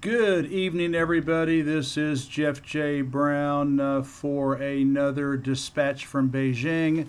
Good 0.00 0.46
evening, 0.46 0.96
everybody. 0.96 1.62
This 1.62 1.96
is 1.96 2.26
Jeff 2.26 2.60
J. 2.60 3.02
Brown 3.02 3.78
uh, 3.78 4.02
for 4.02 4.54
another 4.54 5.36
dispatch 5.36 6.06
from 6.06 6.28
Beijing 6.28 7.06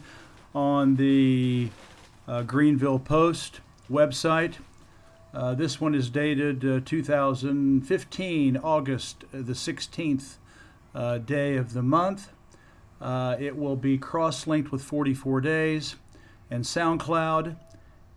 on 0.54 0.96
the 0.96 1.72
uh, 2.28 2.44
Greanville 2.44 3.04
Post 3.04 3.62
website. 3.90 4.58
Uh, 5.34 5.56
this 5.56 5.82
one 5.82 5.96
is 5.96 6.12
dated 6.12 6.64
uh, 6.64 6.80
2015, 6.86 8.58
August 8.58 9.24
the 9.32 9.54
16th 9.54 10.36
uh, 10.94 11.18
day 11.18 11.56
of 11.58 11.74
the 11.74 11.82
month. 11.82 12.30
Uh, 13.02 13.36
it 13.40 13.58
will 13.58 13.76
be 13.76 13.98
cross 13.98 14.46
linked 14.46 14.72
with 14.72 14.84
44 14.84 15.42
Days 15.42 15.96
and 16.52 16.64
SoundCloud. 16.64 17.56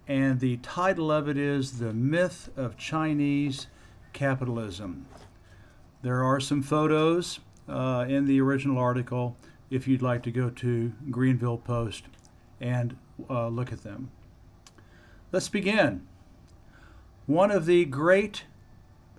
And 0.07 0.39
the 0.39 0.59
title 0.59 1.11
of 1.11 1.31
it 1.31 1.39
is 1.39 1.79
The 1.79 1.95
Myth 1.95 2.51
of 2.59 2.77
Chinese 2.77 3.67
Capitalism. 4.13 5.07
There 6.03 6.23
are 6.25 6.41
some 6.41 6.63
photos 6.63 7.41
uh, 7.69 8.07
in 8.09 8.27
the 8.27 8.41
original 8.41 8.79
article 8.79 9.37
if 9.71 9.87
you'd 9.87 10.03
like 10.03 10.23
to 10.25 10.31
go 10.31 10.51
to 10.51 10.93
Greanville 11.11 11.63
Post 11.63 12.05
and 12.61 12.97
uh, 13.29 13.49
look 13.49 13.73
at 13.73 13.83
them. 13.83 14.11
Let's 15.33 15.49
begin. 15.49 16.07
One 17.27 17.51
of 17.51 17.67
the 17.67 17.85
great 17.85 18.45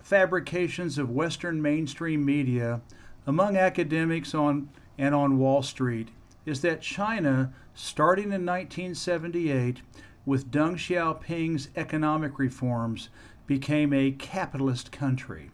fabrications 0.02 0.98
of 0.98 1.10
Western 1.10 1.62
mainstream 1.62 2.26
media 2.26 2.82
among 3.26 3.55
academics 3.55 4.35
on 4.35 4.70
and 4.98 5.16
on 5.16 5.40
Wall 5.40 5.63
Street 5.63 6.10
is 6.46 6.62
that 6.62 6.82
China, 6.82 7.54
starting 7.73 8.26
in 8.26 8.46
1978 8.46 9.82
with 10.26 10.52
Deng 10.52 10.73
Xiaoping's 10.73 11.70
economic 11.76 12.38
reforms, 12.38 13.10
became 13.52 13.91
a 13.91 14.12
capitalist 14.12 14.94
country. 14.94 15.52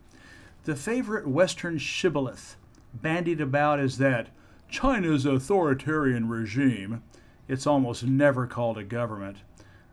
The 0.65 0.75
favorite 0.75 1.27
Western 1.27 1.79
shibboleth 1.79 2.55
bandied 2.93 3.41
about 3.41 3.79
is 3.79 3.97
that 3.97 4.29
China's 4.69 5.25
authoritarian 5.25 6.29
regime, 6.29 7.01
it's 7.47 7.65
almost 7.65 8.03
never 8.03 8.45
called 8.45 8.77
a 8.77 8.83
government, 8.83 9.37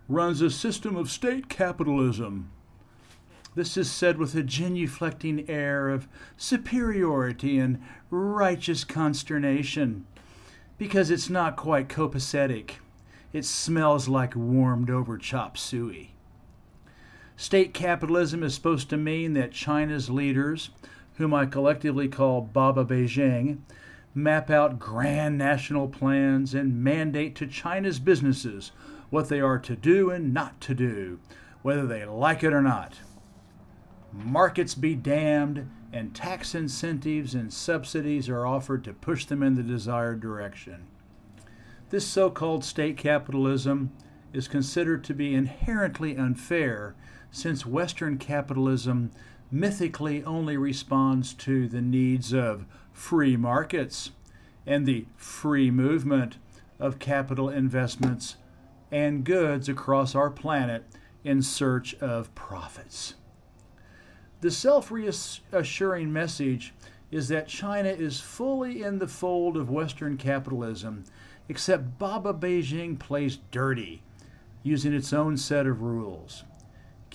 runs 0.06 0.42
a 0.42 0.50
system 0.50 0.96
of 0.96 1.10
state 1.10 1.48
capitalism. 1.48 2.50
This 3.54 3.74
is 3.78 3.90
said 3.90 4.18
with 4.18 4.34
a 4.34 4.42
genuflecting 4.42 5.48
air 5.48 5.88
of 5.88 6.06
superiority 6.36 7.58
and 7.58 7.80
righteous 8.10 8.84
consternation, 8.84 10.04
because 10.76 11.10
it's 11.10 11.30
not 11.30 11.56
quite 11.56 11.88
copacetic. 11.88 12.72
It 13.32 13.46
smells 13.46 14.08
like 14.08 14.36
warmed 14.36 14.90
over 14.90 15.16
chop 15.16 15.56
suey. 15.56 16.13
State 17.36 17.74
capitalism 17.74 18.42
is 18.42 18.54
supposed 18.54 18.88
to 18.90 18.96
mean 18.96 19.32
that 19.34 19.52
China's 19.52 20.08
leaders, 20.08 20.70
whom 21.16 21.34
I 21.34 21.46
collectively 21.46 22.08
call 22.08 22.40
Baba 22.40 22.84
Beijing, 22.84 23.58
map 24.14 24.50
out 24.50 24.78
grand 24.78 25.36
national 25.36 25.88
plans 25.88 26.54
and 26.54 26.82
mandate 26.82 27.34
to 27.36 27.46
China's 27.46 27.98
businesses 27.98 28.70
what 29.10 29.28
they 29.28 29.40
are 29.40 29.58
to 29.58 29.74
do 29.74 30.10
and 30.10 30.32
not 30.32 30.60
to 30.60 30.74
do, 30.74 31.18
whether 31.62 31.86
they 31.86 32.04
like 32.04 32.44
it 32.44 32.52
or 32.52 32.62
not. 32.62 33.00
Markets 34.12 34.76
be 34.76 34.94
damned, 34.94 35.68
and 35.92 36.14
tax 36.14 36.54
incentives 36.54 37.34
and 37.34 37.52
subsidies 37.52 38.28
are 38.28 38.46
offered 38.46 38.84
to 38.84 38.92
push 38.92 39.24
them 39.24 39.42
in 39.42 39.54
the 39.54 39.62
desired 39.62 40.20
direction. 40.20 40.86
This 41.90 42.06
so 42.06 42.30
called 42.30 42.64
state 42.64 42.96
capitalism 42.96 43.92
is 44.32 44.48
considered 44.48 45.04
to 45.04 45.14
be 45.14 45.34
inherently 45.34 46.16
unfair 46.16 46.94
since 47.34 47.66
Western 47.66 48.16
capitalism 48.16 49.10
mythically 49.50 50.22
only 50.22 50.56
responds 50.56 51.34
to 51.34 51.66
the 51.66 51.80
needs 51.82 52.32
of 52.32 52.64
free 52.92 53.36
markets 53.36 54.12
and 54.64 54.86
the 54.86 55.04
free 55.16 55.68
movement 55.68 56.36
of 56.78 57.00
capital 57.00 57.48
investments 57.48 58.36
and 58.92 59.24
goods 59.24 59.68
across 59.68 60.14
our 60.14 60.30
planet 60.30 60.84
in 61.24 61.42
search 61.42 61.92
of 61.96 62.32
profits. 62.36 63.14
The 64.40 64.52
self 64.52 64.92
reassuring 64.92 66.12
message 66.12 66.72
is 67.10 67.26
that 67.28 67.48
China 67.48 67.88
is 67.88 68.20
fully 68.20 68.84
in 68.84 69.00
the 69.00 69.08
fold 69.08 69.56
of 69.56 69.68
Western 69.68 70.16
capitalism, 70.16 71.02
except 71.48 71.98
Baba 71.98 72.32
Beijing 72.32 72.96
plays 72.96 73.38
dirty, 73.50 74.02
using 74.62 74.94
its 74.94 75.12
own 75.12 75.36
set 75.36 75.66
of 75.66 75.82
rules. 75.82 76.44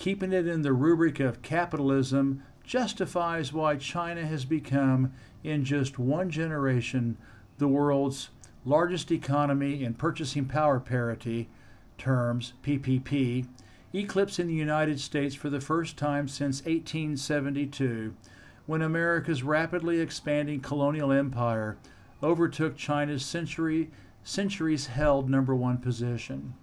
Keeping 0.00 0.32
it 0.32 0.48
in 0.48 0.62
the 0.62 0.72
rubric 0.72 1.20
of 1.20 1.42
capitalism 1.42 2.42
justifies 2.64 3.52
why 3.52 3.76
China 3.76 4.26
has 4.26 4.46
become, 4.46 5.12
in 5.44 5.62
just 5.62 5.98
one 5.98 6.30
generation, 6.30 7.18
the 7.58 7.68
world's 7.68 8.30
largest 8.64 9.12
economy 9.12 9.84
in 9.84 9.92
purchasing 9.92 10.46
power 10.46 10.80
parity 10.80 11.50
terms, 11.98 12.54
PPP, 12.62 13.46
eclipsing 13.92 14.46
the 14.46 14.54
United 14.54 14.98
States 14.98 15.34
for 15.34 15.50
the 15.50 15.60
first 15.60 15.98
time 15.98 16.28
since 16.28 16.62
1872, 16.62 18.14
when 18.64 18.80
America's 18.80 19.42
rapidly 19.42 20.00
expanding 20.00 20.60
colonial 20.60 21.12
empire 21.12 21.76
overtook 22.22 22.74
China's 22.74 23.22
century, 23.22 23.90
centuries 24.24 24.86
held 24.86 25.28
number 25.28 25.54
one 25.54 25.76
position. 25.76 26.54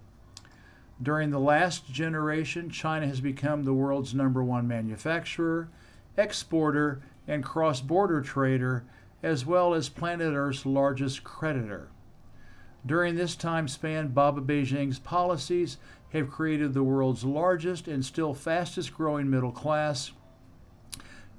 During 1.00 1.30
the 1.30 1.38
last 1.38 1.92
generation, 1.92 2.70
China 2.70 3.06
has 3.06 3.20
become 3.20 3.62
the 3.62 3.74
world's 3.74 4.14
number 4.14 4.42
one 4.42 4.66
manufacturer, 4.66 5.68
exporter, 6.16 7.00
and 7.28 7.44
cross 7.44 7.80
border 7.80 8.20
trader, 8.20 8.84
as 9.22 9.46
well 9.46 9.74
as 9.74 9.88
planet 9.88 10.34
Earth's 10.34 10.66
largest 10.66 11.22
creditor. 11.22 11.88
During 12.84 13.14
this 13.14 13.36
time 13.36 13.68
span, 13.68 14.08
Baba 14.08 14.40
Beijing's 14.40 14.98
policies 14.98 15.76
have 16.12 16.30
created 16.30 16.74
the 16.74 16.82
world's 16.82 17.24
largest 17.24 17.86
and 17.86 18.04
still 18.04 18.34
fastest 18.34 18.94
growing 18.94 19.30
middle 19.30 19.52
class, 19.52 20.12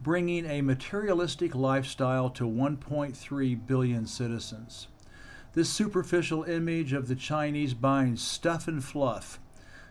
bringing 0.01 0.45
a 0.45 0.61
materialistic 0.61 1.53
lifestyle 1.53 2.29
to 2.29 2.45
1.3 2.45 3.67
billion 3.67 4.05
citizens. 4.05 4.87
This 5.53 5.69
superficial 5.69 6.43
image 6.43 6.93
of 6.93 7.07
the 7.07 7.15
Chinese 7.15 7.73
buying 7.73 8.15
stuff 8.15 8.67
and 8.67 8.83
fluff, 8.83 9.39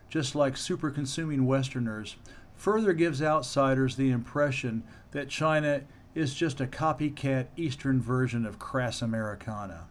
just 0.09 0.35
like 0.35 0.57
super 0.57 0.89
consuming 0.89 1.45
Westerners, 1.45 2.15
further 2.55 2.93
gives 2.93 3.21
outsiders 3.21 3.95
the 3.95 4.11
impression 4.11 4.83
that 5.11 5.29
China 5.29 5.81
is 6.15 6.33
just 6.33 6.59
a 6.59 6.67
copycat 6.67 7.47
Eastern 7.55 8.01
version 8.01 8.45
of 8.45 8.59
crass 8.59 9.01
Americana. 9.01 9.87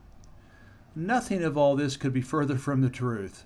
Nothing 0.94 1.42
of 1.42 1.56
all 1.56 1.76
this 1.76 1.96
could 1.96 2.12
be 2.12 2.20
further 2.20 2.58
from 2.58 2.80
the 2.80 2.90
truth. 2.90 3.44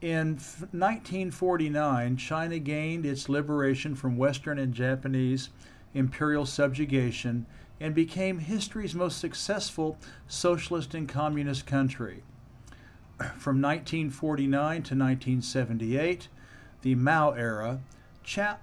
In 0.00 0.36
1949, 0.72 2.16
China 2.16 2.58
gained 2.58 3.06
its 3.06 3.28
liberation 3.28 3.94
from 3.94 4.16
Western 4.16 4.58
and 4.58 4.72
Japanese 4.72 5.50
imperial 5.94 6.44
subjugation 6.46 7.46
and 7.80 7.94
became 7.94 8.38
history's 8.38 8.94
most 8.94 9.18
successful 9.18 9.98
socialist 10.26 10.94
and 10.94 11.08
communist 11.08 11.66
country. 11.66 12.22
From 13.18 13.62
1949 13.62 14.50
to 14.58 14.94
1978, 14.94 16.28
the 16.82 16.94
Mao 16.94 17.30
era, 17.30 17.80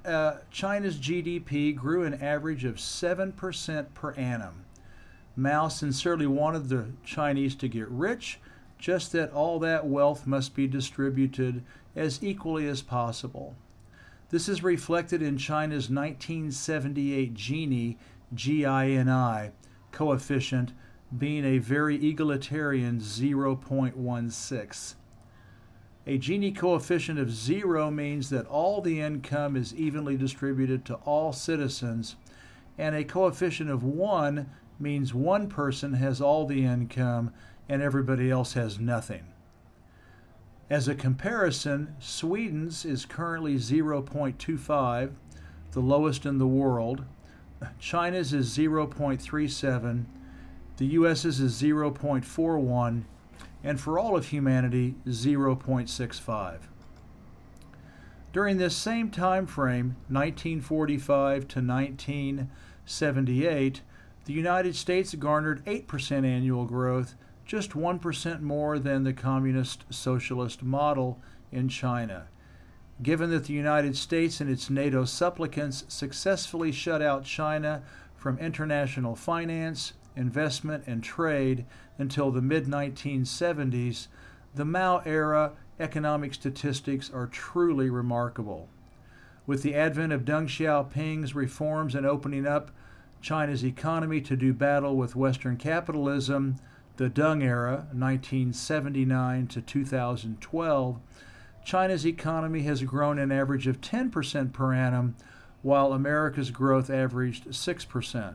uh, 0.05 0.37
China's 0.51 0.97
GDP 0.97 1.75
grew 1.75 2.03
an 2.03 2.21
average 2.21 2.63
of 2.63 2.75
7% 2.75 3.93
per 3.95 4.11
annum. 4.11 4.65
Mao 5.35 5.69
sincerely 5.69 6.27
wanted 6.27 6.69
the 6.69 6.85
Chinese 7.03 7.55
to 7.55 7.67
get 7.67 7.89
rich 7.89 8.39
just 8.77 9.11
that 9.13 9.31
all 9.31 9.59
that 9.59 9.87
wealth 9.87 10.27
must 10.27 10.53
be 10.53 10.67
distributed 10.67 11.63
as 11.95 12.21
equally 12.21 12.67
as 12.67 12.81
possible. 12.81 13.55
This 14.29 14.47
is 14.47 14.61
reflected 14.61 15.21
in 15.21 15.37
China's 15.37 15.89
1978 15.89 17.33
Gini, 17.33 17.95
GINI, 18.35 19.51
coefficient 19.91 20.73
being 21.17 21.45
a 21.45 21.57
very 21.59 21.95
egalitarian 21.95 22.99
0.16. 22.99 24.95
A 26.05 26.19
Gini 26.19 26.53
coefficient 26.53 27.17
of 27.17 27.31
zero 27.31 27.89
means 27.89 28.29
that 28.29 28.45
all 28.47 28.81
the 28.81 28.99
income 28.99 29.55
is 29.55 29.73
evenly 29.73 30.17
distributed 30.17 30.83
to 30.85 30.95
all 31.05 31.31
citizens, 31.31 32.17
and 32.77 32.93
a 32.95 33.05
coefficient 33.05 33.69
of 33.69 33.83
one 33.83 34.49
means 34.79 35.13
one 35.13 35.47
person 35.47 35.93
has 35.93 36.19
all 36.19 36.45
the 36.45 36.65
income 36.65 37.31
and 37.69 37.81
everybody 37.81 38.29
else 38.29 38.53
has 38.53 38.79
nothing. 38.79 39.23
As 40.69 40.87
a 40.87 40.95
comparison, 40.95 41.95
Sweden's 41.99 42.83
is 42.83 43.05
currently 43.05 43.55
0.25, 43.55 45.11
the 45.71 45.79
lowest 45.79 46.25
in 46.25 46.37
the 46.37 46.47
world. 46.47 47.05
China's 47.79 48.33
is 48.33 48.57
0.37, 48.57 50.05
the 50.77 50.87
US's 50.87 51.39
is 51.39 51.61
0.41, 51.61 53.03
and 53.63 53.79
for 53.79 53.99
all 53.99 54.17
of 54.17 54.27
humanity, 54.27 54.95
0.65. 55.07 56.59
During 58.33 58.57
this 58.57 58.75
same 58.75 59.09
time 59.11 59.45
frame, 59.45 59.95
1945 60.09 61.47
to 61.49 61.61
1978, 61.61 63.81
the 64.25 64.33
United 64.33 64.75
States 64.75 65.13
garnered 65.13 65.63
8% 65.65 66.25
annual 66.25 66.65
growth, 66.65 67.13
just 67.45 67.71
1% 67.71 68.41
more 68.41 68.79
than 68.79 69.03
the 69.03 69.13
communist 69.13 69.83
socialist 69.91 70.63
model 70.63 71.21
in 71.51 71.69
China. 71.69 72.25
Given 73.03 73.29
that 73.29 73.45
the 73.45 73.53
United 73.53 73.95
States 73.97 74.41
and 74.41 74.49
its 74.49 74.69
NATO 74.69 75.05
supplicants 75.05 75.85
successfully 75.87 76.71
shut 76.71 77.01
out 77.01 77.25
China 77.25 77.83
from 78.15 78.39
international 78.39 79.15
finance, 79.15 79.93
investment, 80.15 80.83
and 80.87 81.03
trade 81.03 81.65
until 81.97 82.31
the 82.31 82.41
mid 82.41 82.65
1970s, 82.65 84.07
the 84.55 84.65
Mao 84.65 85.01
era 85.05 85.53
economic 85.79 86.33
statistics 86.33 87.09
are 87.11 87.27
truly 87.27 87.89
remarkable. 87.89 88.69
With 89.45 89.63
the 89.63 89.75
advent 89.75 90.13
of 90.13 90.23
Deng 90.23 90.47
Xiaoping's 90.47 91.35
reforms 91.35 91.95
and 91.95 92.05
opening 92.05 92.47
up 92.47 92.71
China's 93.21 93.65
economy 93.65 94.21
to 94.21 94.35
do 94.35 94.53
battle 94.53 94.95
with 94.95 95.15
Western 95.15 95.57
capitalism, 95.57 96.57
the 96.97 97.09
Deng 97.09 97.43
era, 97.43 97.87
1979 97.91 99.47
to 99.47 99.61
2012, 99.61 100.99
China's 101.65 102.05
economy 102.05 102.61
has 102.63 102.83
grown 102.83 103.17
an 103.17 103.31
average 103.31 103.67
of 103.67 103.81
10% 103.81 104.53
per 104.53 104.73
annum, 104.73 105.15
while 105.61 105.93
America's 105.93 106.51
growth 106.51 106.89
averaged 106.89 107.47
6%. 107.47 108.33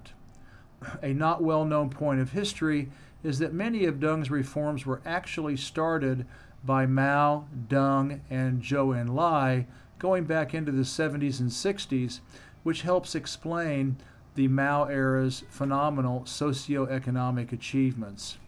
A 1.02 1.12
not 1.12 1.42
well 1.42 1.64
known 1.64 1.90
point 1.90 2.20
of 2.20 2.32
history 2.32 2.88
is 3.24 3.38
that 3.40 3.52
many 3.52 3.84
of 3.84 3.96
Deng's 3.96 4.30
reforms 4.30 4.86
were 4.86 5.00
actually 5.04 5.56
started 5.56 6.24
by 6.64 6.86
Mao, 6.86 7.46
Deng, 7.68 8.20
and 8.30 8.62
Zhou 8.62 8.94
Enlai 8.94 9.66
going 9.98 10.24
back 10.24 10.54
into 10.54 10.70
the 10.70 10.82
70s 10.82 11.40
and 11.40 11.50
60s, 11.50 12.20
which 12.62 12.82
helps 12.82 13.14
explain 13.14 13.96
the 14.34 14.48
Mao 14.48 14.84
era's 14.84 15.42
phenomenal 15.48 16.24
socio-economic 16.26 17.52
achievements. 17.52 18.38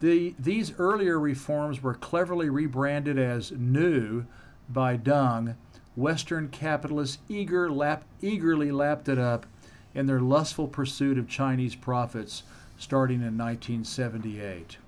The, 0.00 0.34
these 0.38 0.78
earlier 0.78 1.18
reforms 1.18 1.82
were 1.82 1.94
cleverly 1.94 2.48
rebranded 2.48 3.18
as 3.18 3.52
new 3.52 4.24
by 4.68 4.96
Deng. 4.96 5.56
Western 5.96 6.48
capitalists 6.48 7.18
eager 7.28 7.70
lap, 7.70 8.04
eagerly 8.20 8.72
lapped 8.72 9.08
it 9.08 9.18
up 9.18 9.46
in 9.94 10.06
their 10.06 10.20
lustful 10.20 10.68
pursuit 10.68 11.18
of 11.18 11.28
Chinese 11.28 11.74
profits 11.74 12.42
starting 12.78 13.20
in 13.22 13.38
1978. 13.38 14.78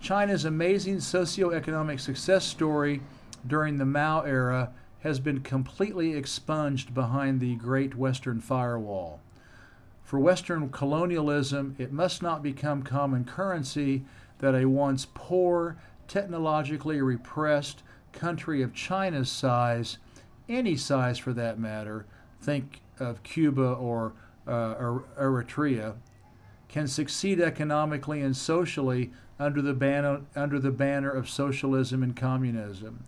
China's 0.00 0.44
amazing 0.44 0.96
socioeconomic 0.96 2.00
success 2.00 2.44
story 2.44 3.00
during 3.46 3.76
the 3.76 3.84
Mao 3.84 4.22
era 4.22 4.70
has 5.00 5.20
been 5.20 5.40
completely 5.40 6.14
expunged 6.14 6.94
behind 6.94 7.40
the 7.40 7.54
Great 7.56 7.94
Western 7.94 8.40
Firewall. 8.40 9.20
For 10.02 10.18
Western 10.18 10.68
colonialism, 10.70 11.74
it 11.78 11.92
must 11.92 12.22
not 12.22 12.42
become 12.42 12.82
common 12.82 13.24
currency 13.24 14.04
that 14.38 14.54
a 14.54 14.66
once 14.66 15.06
poor, 15.14 15.76
technologically 16.08 17.00
repressed 17.00 17.82
country 18.12 18.62
of 18.62 18.74
China's 18.74 19.30
size, 19.30 19.98
any 20.48 20.76
size 20.76 21.18
for 21.18 21.32
that 21.32 21.58
matter, 21.58 22.06
think 22.40 22.80
of 22.98 23.22
Cuba 23.22 23.72
or 23.72 24.12
uh, 24.46 24.74
Eritrea, 25.18 25.94
can 26.68 26.86
succeed 26.86 27.40
economically 27.40 28.20
and 28.20 28.36
socially 28.36 29.12
under 29.38 29.62
the, 29.62 29.74
banner, 29.74 30.22
under 30.34 30.58
the 30.58 30.70
banner 30.70 31.10
of 31.10 31.28
socialism 31.28 32.02
and 32.02 32.16
communism. 32.16 33.04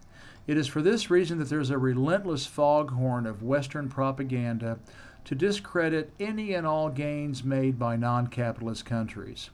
It 0.46 0.56
is 0.56 0.68
for 0.68 0.80
this 0.80 1.10
reason 1.10 1.38
that 1.38 1.48
there's 1.48 1.70
a 1.70 1.78
relentless 1.78 2.46
foghorn 2.46 3.26
of 3.26 3.42
Western 3.42 3.88
propaganda 3.88 4.78
to 5.24 5.34
discredit 5.34 6.12
any 6.20 6.54
and 6.54 6.66
all 6.66 6.88
gains 6.88 7.42
made 7.42 7.78
by 7.78 7.96
non 7.96 8.28
capitalist 8.28 8.84
countries. 8.84 9.50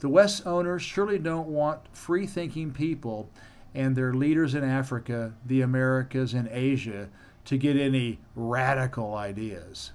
The 0.00 0.10
West's 0.10 0.46
owners 0.46 0.82
surely 0.82 1.18
don't 1.18 1.48
want 1.48 1.80
free 1.96 2.26
thinking 2.26 2.70
people 2.70 3.30
and 3.74 3.94
their 3.94 4.12
leaders 4.12 4.54
in 4.54 4.64
Africa, 4.64 5.32
the 5.46 5.62
Americas, 5.62 6.34
and 6.34 6.48
Asia 6.48 7.08
to 7.44 7.56
get 7.56 7.76
any 7.76 8.18
radical 8.34 9.14
ideas. 9.14 9.92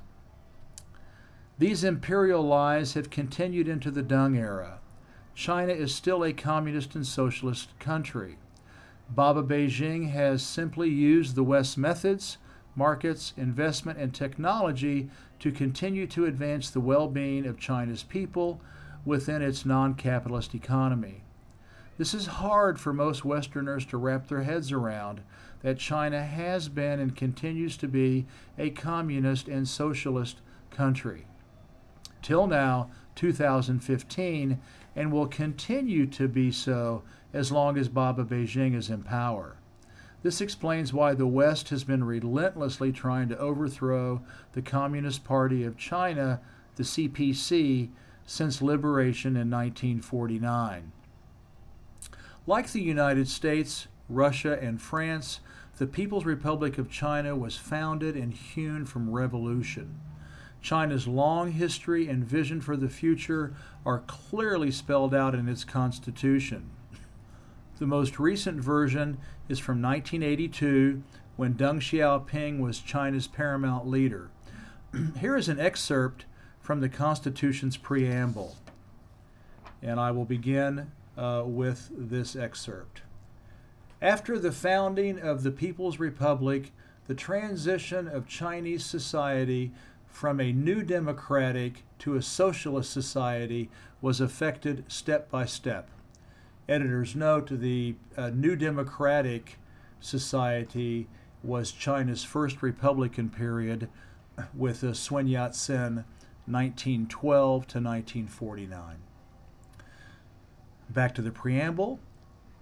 These 1.58 1.84
imperial 1.84 2.44
lies 2.44 2.94
have 2.96 3.10
continued 3.10 3.68
into 3.68 3.92
the 3.92 4.04
Deng 4.04 4.38
era. 4.38 4.80
China 5.34 5.74
is 5.74 5.94
still 5.94 6.24
a 6.24 6.34
communist 6.34 6.96
and 6.96 7.06
socialist 7.06 7.78
country. 7.80 8.38
Baba 9.10 9.44
Beijing 9.44 10.12
has 10.12 10.42
simply 10.44 10.90
used 10.90 11.36
the 11.36 11.44
West's 11.44 11.78
methods 11.78 12.38
markets, 12.76 13.34
investment, 13.38 13.98
and 13.98 14.14
technology 14.14 15.10
to 15.40 15.52
continue 15.52 16.06
to 16.08 16.26
advance 16.26 16.70
the 16.70 16.80
well 16.80 17.08
being 17.08 17.46
of 17.46 17.60
China's 17.60 18.04
people 18.04 18.62
within 19.06 19.42
its 19.42 19.66
non 19.66 19.94
capitalist 19.94 20.54
economy. 20.54 21.24
This 21.98 22.14
is 22.14 22.26
hard 22.26 22.80
for 22.80 22.92
most 22.92 23.24
Westerners 23.24 23.86
to 23.86 23.98
wrap 23.98 24.28
their 24.28 24.44
heads 24.44 24.72
around 24.72 25.22
that 25.66 25.80
China 25.80 26.24
has 26.24 26.70
been 26.70 27.00
and 27.00 27.16
continues 27.16 27.76
to 27.76 27.88
be 27.88 28.24
a 28.56 28.70
communist 28.70 29.48
and 29.48 29.68
socialist 29.68 30.40
country. 30.70 31.26
Till 32.22 32.46
now, 32.46 32.92
2015, 33.16 34.60
and 34.96 35.12
will 35.12 35.26
continue 35.26 36.06
to 36.06 36.28
be 36.28 36.52
so 36.52 37.02
as 37.34 37.52
long 37.52 37.80
as 37.80 37.90
Baba 37.90 38.24
Beijing 38.24 38.76
is 38.76 38.92
in 38.92 39.02
power. 39.02 39.56
This 40.22 40.40
explains 40.40 40.94
why 40.94 41.16
the 41.16 41.26
West 41.26 41.70
has 41.70 41.84
been 41.84 42.04
relentlessly 42.04 42.92
trying 42.92 43.28
to 43.30 43.38
overthrow 43.40 44.22
the 44.52 44.62
Communist 44.62 45.24
Party 45.24 45.64
of 45.64 45.80
China, 45.80 46.42
the 46.76 46.84
CPC, 46.84 47.90
since 48.28 48.62
liberation 48.62 49.32
in 49.32 49.50
1949. 49.50 50.92
Like 52.46 52.72
the 52.72 52.84
United 52.84 53.28
States, 53.28 53.88
Russia, 54.08 54.60
and 54.62 54.80
France, 54.80 55.40
the 55.78 55.88
People's 55.88 56.26
Republic 56.26 56.78
of 56.78 56.90
China 56.90 57.36
was 57.36 57.58
founded 57.58 58.16
and 58.16 58.34
hewn 58.34 58.86
from 58.86 59.12
revolution. 59.12 60.00
China's 60.62 61.08
long 61.08 61.52
history 61.52 62.08
and 62.08 62.24
vision 62.24 62.62
for 62.62 62.78
the 62.78 62.90
future 62.90 63.54
are 63.86 64.00
clearly 64.08 64.72
spelled 64.72 65.14
out 65.14 65.36
in 65.36 65.50
its 65.50 65.64
constitution. 65.64 66.70
The 67.78 67.86
most 67.86 68.20
recent 68.20 68.62
version 68.62 69.18
is 69.50 69.60
from 69.60 69.82
1982 69.82 71.04
when 71.36 71.56
Deng 71.56 71.78
Xiaoping 71.78 72.60
was 72.60 72.80
China's 72.80 73.28
paramount 73.28 73.86
leader. 73.86 74.30
Here 75.20 75.36
is 75.36 75.50
an 75.50 75.60
excerpt 75.60 76.26
from 76.62 76.80
the 76.80 76.90
Constitution's 76.90 77.76
preamble, 77.76 78.56
and 79.82 80.00
I 80.00 80.12
will 80.12 80.26
begin 80.26 80.92
uh, 81.18 81.44
with 81.46 81.92
this 81.92 82.36
excerpt. 82.36 83.02
After 84.06 84.38
the 84.38 84.52
founding 84.52 85.20
of 85.20 85.42
the 85.42 85.50
People's 85.50 85.98
Republic, 85.98 86.72
the 87.08 87.16
transition 87.16 88.08
of 88.08 88.28
Chinese 88.28 88.86
society 88.86 89.72
from 90.06 90.40
a 90.40 90.54
new 90.54 90.84
democratic 90.84 91.84
to 92.00 92.16
a 92.16 92.22
socialist 92.22 92.94
society 92.94 93.72
was 94.02 94.22
effected 94.22 94.86
step 94.88 95.32
by 95.32 95.46
step 95.46 95.90
editor's 96.68 97.16
note 97.16 97.50
the 97.50 97.96
uh, 98.16 98.30
New 98.30 98.56
Democratic 98.56 99.58
Society 100.00 101.08
was 101.44 101.72
China's 101.72 102.24
first 102.24 102.62
Republican 102.62 103.30
period 103.30 103.90
with 104.56 104.84
uh, 104.84 104.94
Sun 104.94 105.28
Yat 105.28 105.56
sen 105.56 106.06
1912 106.46 107.68
to 107.68 107.80
1949. 107.80 108.98
Back 110.90 111.16
to 111.16 111.22
the 111.22 111.32
preamble. 111.32 112.00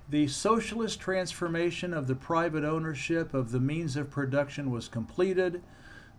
The 0.10 0.28
socialist 0.28 1.00
transformation 1.00 1.94
of 1.94 2.08
the 2.08 2.16
private 2.16 2.64
ownership 2.64 3.34
of 3.34 3.52
the 3.52 3.60
means 3.60 3.96
of 3.96 4.12
production 4.12 4.70
was 4.70 4.90
completed. 4.90 5.64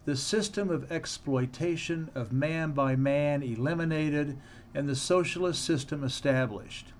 The 0.07 0.17
system 0.17 0.71
of 0.71 0.91
exploitation 0.91 2.11
of 2.15 2.33
man 2.33 2.73
by 2.73 2.97
man 2.97 3.43
eliminated, 3.43 4.39
and 4.75 4.89
the 4.89 4.97
socialist 4.97 5.65
system 5.65 6.03
established 6.03 6.93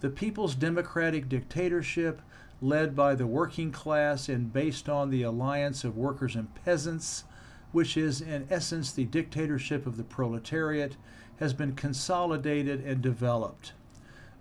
the 0.00 0.10
People's 0.10 0.54
Democratic 0.54 1.30
Dictatorship, 1.30 2.20
led 2.60 2.94
by 2.94 3.14
the 3.14 3.26
working 3.26 3.72
class 3.72 4.28
and 4.28 4.52
based 4.52 4.86
on 4.88 5.08
the 5.08 5.22
alliance 5.22 5.82
of 5.82 5.96
workers 5.96 6.36
and 6.36 6.54
peasants, 6.64 7.24
which 7.72 7.96
is 7.96 8.20
in 8.20 8.46
essence 8.50 8.92
the 8.92 9.06
dictatorship 9.06 9.86
of 9.86 9.96
the 9.96 10.04
proletariat, 10.04 10.96
has 11.38 11.54
been 11.54 11.74
consolidated 11.74 12.84
and 12.84 13.00
developed. 13.00 13.72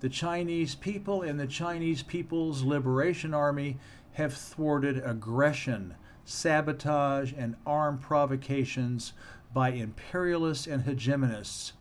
The 0.04 0.10
Chinese 0.10 0.76
people 0.76 1.22
and 1.22 1.40
the 1.40 1.48
Chinese 1.48 2.04
People's 2.04 2.62
Liberation 2.62 3.34
Army 3.34 3.78
have 4.16 4.34
thwarted 4.34 4.98
aggression, 4.98 5.96
sabotage, 6.26 7.32
and 7.38 7.56
armed 7.66 8.02
provocations 8.02 9.14
by 9.54 9.70
imperialists 9.70 10.68
and 10.68 10.84
hegemonists 10.84 11.72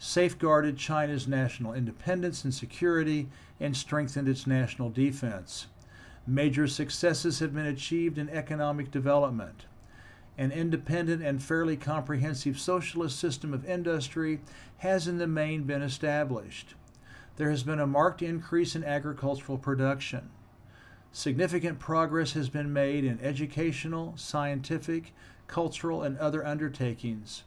safeguarded 0.00 0.76
China's 0.76 1.28
national 1.28 1.74
independence 1.74 2.42
and 2.42 2.52
security, 2.52 3.28
and 3.60 3.76
strengthened 3.76 4.28
its 4.28 4.44
national 4.44 4.90
defense. 4.90 5.68
Major 6.26 6.66
successes 6.66 7.38
have 7.38 7.54
been 7.54 7.66
achieved 7.66 8.18
in 8.18 8.28
economic 8.30 8.90
development. 8.90 9.66
An 10.36 10.50
independent 10.50 11.22
and 11.22 11.40
fairly 11.40 11.76
comprehensive 11.76 12.58
socialist 12.58 13.16
system 13.16 13.54
of 13.54 13.64
industry 13.64 14.40
has 14.78 15.06
in 15.06 15.18
the 15.18 15.28
main 15.28 15.62
been 15.62 15.82
established. 15.82 16.74
There 17.40 17.48
has 17.48 17.62
been 17.62 17.80
a 17.80 17.86
marked 17.86 18.20
increase 18.20 18.76
in 18.76 18.84
agricultural 18.84 19.56
production. 19.56 20.28
Significant 21.10 21.78
progress 21.78 22.34
has 22.34 22.50
been 22.50 22.70
made 22.70 23.02
in 23.02 23.18
educational, 23.22 24.12
scientific, 24.18 25.14
cultural, 25.46 26.02
and 26.02 26.18
other 26.18 26.44
undertakings, 26.44 27.44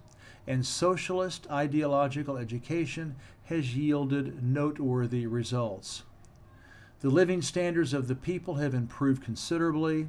and 0.47 0.65
socialist 0.65 1.45
ideological 1.51 2.37
education 2.37 3.17
has 3.43 3.75
yielded 3.75 4.41
noteworthy 4.41 5.27
results. 5.27 6.01
The 7.01 7.11
living 7.11 7.43
standards 7.43 7.93
of 7.93 8.07
the 8.07 8.15
people 8.15 8.55
have 8.55 8.73
improved 8.73 9.23
considerably. 9.23 10.07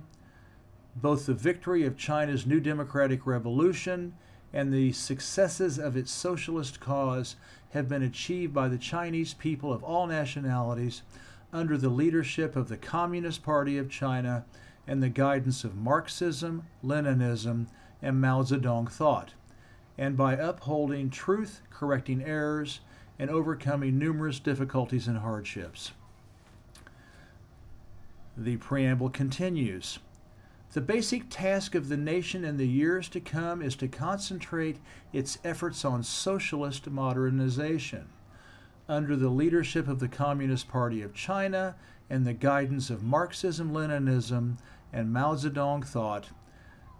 Both 0.96 1.26
the 1.26 1.34
victory 1.34 1.84
of 1.84 1.98
China's 1.98 2.46
new 2.46 2.58
democratic 2.58 3.26
revolution 3.26 4.14
and 4.54 4.72
the 4.72 4.92
successes 4.92 5.78
of 5.80 5.96
its 5.96 6.12
socialist 6.12 6.78
cause 6.78 7.34
have 7.70 7.88
been 7.88 8.04
achieved 8.04 8.54
by 8.54 8.68
the 8.68 8.78
Chinese 8.78 9.34
people 9.34 9.72
of 9.72 9.82
all 9.82 10.06
nationalities 10.06 11.02
under 11.52 11.76
the 11.76 11.88
leadership 11.88 12.54
of 12.54 12.68
the 12.68 12.76
Communist 12.76 13.42
Party 13.42 13.76
of 13.76 13.90
China 13.90 14.44
and 14.86 15.02
the 15.02 15.08
guidance 15.08 15.64
of 15.64 15.74
Marxism, 15.74 16.66
Leninism, 16.84 17.66
and 18.00 18.20
Mao 18.20 18.42
Zedong 18.42 18.88
thought, 18.88 19.34
and 19.98 20.16
by 20.16 20.34
upholding 20.34 21.10
truth, 21.10 21.60
correcting 21.70 22.22
errors, 22.22 22.78
and 23.18 23.30
overcoming 23.30 23.98
numerous 23.98 24.38
difficulties 24.38 25.08
and 25.08 25.18
hardships. 25.18 25.90
The 28.36 28.56
preamble 28.58 29.10
continues. 29.10 29.98
The 30.74 30.80
basic 30.80 31.30
task 31.30 31.76
of 31.76 31.88
the 31.88 31.96
nation 31.96 32.44
in 32.44 32.56
the 32.56 32.66
years 32.66 33.08
to 33.10 33.20
come 33.20 33.62
is 33.62 33.76
to 33.76 33.86
concentrate 33.86 34.80
its 35.12 35.38
efforts 35.44 35.84
on 35.84 36.02
socialist 36.02 36.90
modernization. 36.90 38.08
Under 38.88 39.14
the 39.14 39.28
leadership 39.28 39.86
of 39.86 40.00
the 40.00 40.08
Communist 40.08 40.66
Party 40.66 41.00
of 41.00 41.14
China 41.14 41.76
and 42.10 42.26
the 42.26 42.32
guidance 42.32 42.90
of 42.90 43.04
Marxism 43.04 43.72
Leninism 43.72 44.56
and 44.92 45.12
Mao 45.12 45.36
Zedong 45.36 45.86
thought, 45.86 46.30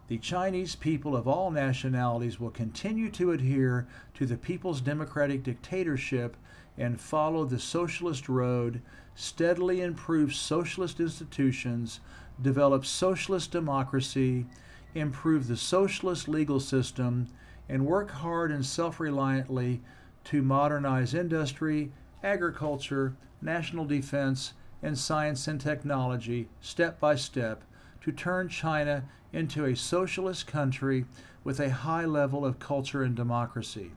the 0.07 0.19
Chinese 0.19 0.77
people 0.77 1.17
of 1.17 1.27
all 1.27 1.51
nationalities 1.51 2.39
will 2.39 2.51
continue 2.51 3.11
to 3.11 3.33
adhere 3.33 3.89
to 4.15 4.25
the 4.25 4.37
People's 4.37 4.81
Democratic 4.81 5.43
Dictatorship 5.43 6.37
and 6.79 7.01
follow 7.01 7.45
the 7.45 7.59
socialist 7.59 8.29
road, 8.29 8.83
steadily 9.17 9.81
improve 9.81 10.33
socialist 10.33 11.01
institutions, 11.01 11.99
develop 12.41 12.85
socialist 12.85 13.51
democracy, 13.51 14.47
improve 14.95 15.47
the 15.47 15.57
socialist 15.57 16.29
legal 16.29 16.61
system, 16.61 17.29
and 17.69 17.87
work 17.87 18.11
hard 18.11 18.51
and 18.51 18.65
self 18.65 19.01
reliantly 19.01 19.81
to 20.25 20.43
modernize 20.43 21.15
industry, 21.15 21.93
agriculture, 22.23 23.15
national 23.41 23.85
defense, 23.85 24.55
and 24.83 24.99
science 24.99 25.49
and 25.49 25.61
technology 25.61 26.49
step 26.61 27.01
by 27.01 27.15
step 27.15 27.63
to 28.03 28.13
turn 28.13 28.49
China 28.49 29.05
into 29.33 29.65
a 29.65 29.75
socialist 29.75 30.47
country 30.47 31.05
with 31.43 31.59
a 31.59 31.71
high 31.71 32.05
level 32.05 32.45
of 32.45 32.59
culture 32.59 33.03
and 33.03 33.15
democracy. 33.15 33.91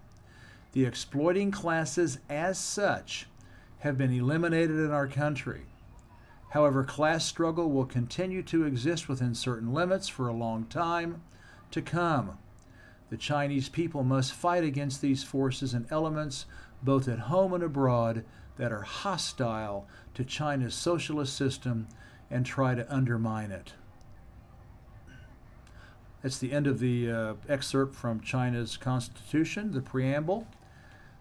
The 0.74 0.86
exploiting 0.86 1.52
classes, 1.52 2.20
as 2.30 2.58
such, 2.58 3.28
have 3.80 3.98
been 3.98 4.14
eliminated 4.14 4.78
in 4.78 4.92
our 4.92 5.08
country. 5.08 5.62
However, 6.50 6.84
class 6.84 7.26
struggle 7.26 7.70
will 7.70 7.86
continue 7.86 8.42
to 8.44 8.66
exist 8.66 9.10
within 9.10 9.36
certain 9.36 9.74
limits 9.74 10.08
for 10.08 10.28
a 10.28 10.34
long 10.34 10.66
time 10.66 11.22
to 11.72 11.82
come. 11.82 12.38
The 13.10 13.18
Chinese 13.18 13.70
people 13.70 14.04
must 14.04 14.34
fight 14.34 14.64
against 14.64 15.02
these 15.02 15.24
forces 15.24 15.74
and 15.74 15.86
elements, 15.92 16.46
both 16.82 17.08
at 17.08 17.20
home 17.20 17.54
and 17.54 17.64
abroad, 17.64 18.24
that 18.58 18.72
are 18.72 18.82
hostile 18.82 19.88
to 20.14 20.24
China's 20.24 20.76
socialist 20.76 21.36
system 21.36 21.88
and 22.30 22.46
try 22.46 22.76
to 22.76 22.94
undermine 22.94 23.52
it. 23.52 23.74
That's 26.22 26.40
the 26.40 26.52
end 26.52 26.68
of 26.68 26.80
the 26.80 27.12
uh, 27.12 27.34
excerpt 27.48 27.96
from 27.96 28.20
China's 28.20 28.76
Constitution, 28.76 29.72
the 29.72 29.82
preamble. 29.82 30.48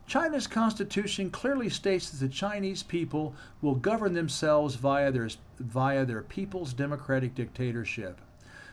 China's 0.07 0.47
Constitution 0.47 1.31
clearly 1.31 1.69
states 1.69 2.11
that 2.11 2.19
the 2.25 2.33
Chinese 2.33 2.83
people 2.83 3.35
will 3.61 3.75
govern 3.75 4.15
themselves 4.15 4.77
via 4.77 5.11
their, 5.11 5.29
via 5.59 6.05
their 6.05 6.23
people's 6.23 6.73
democratic 6.73 7.35
dictatorship. 7.35 8.21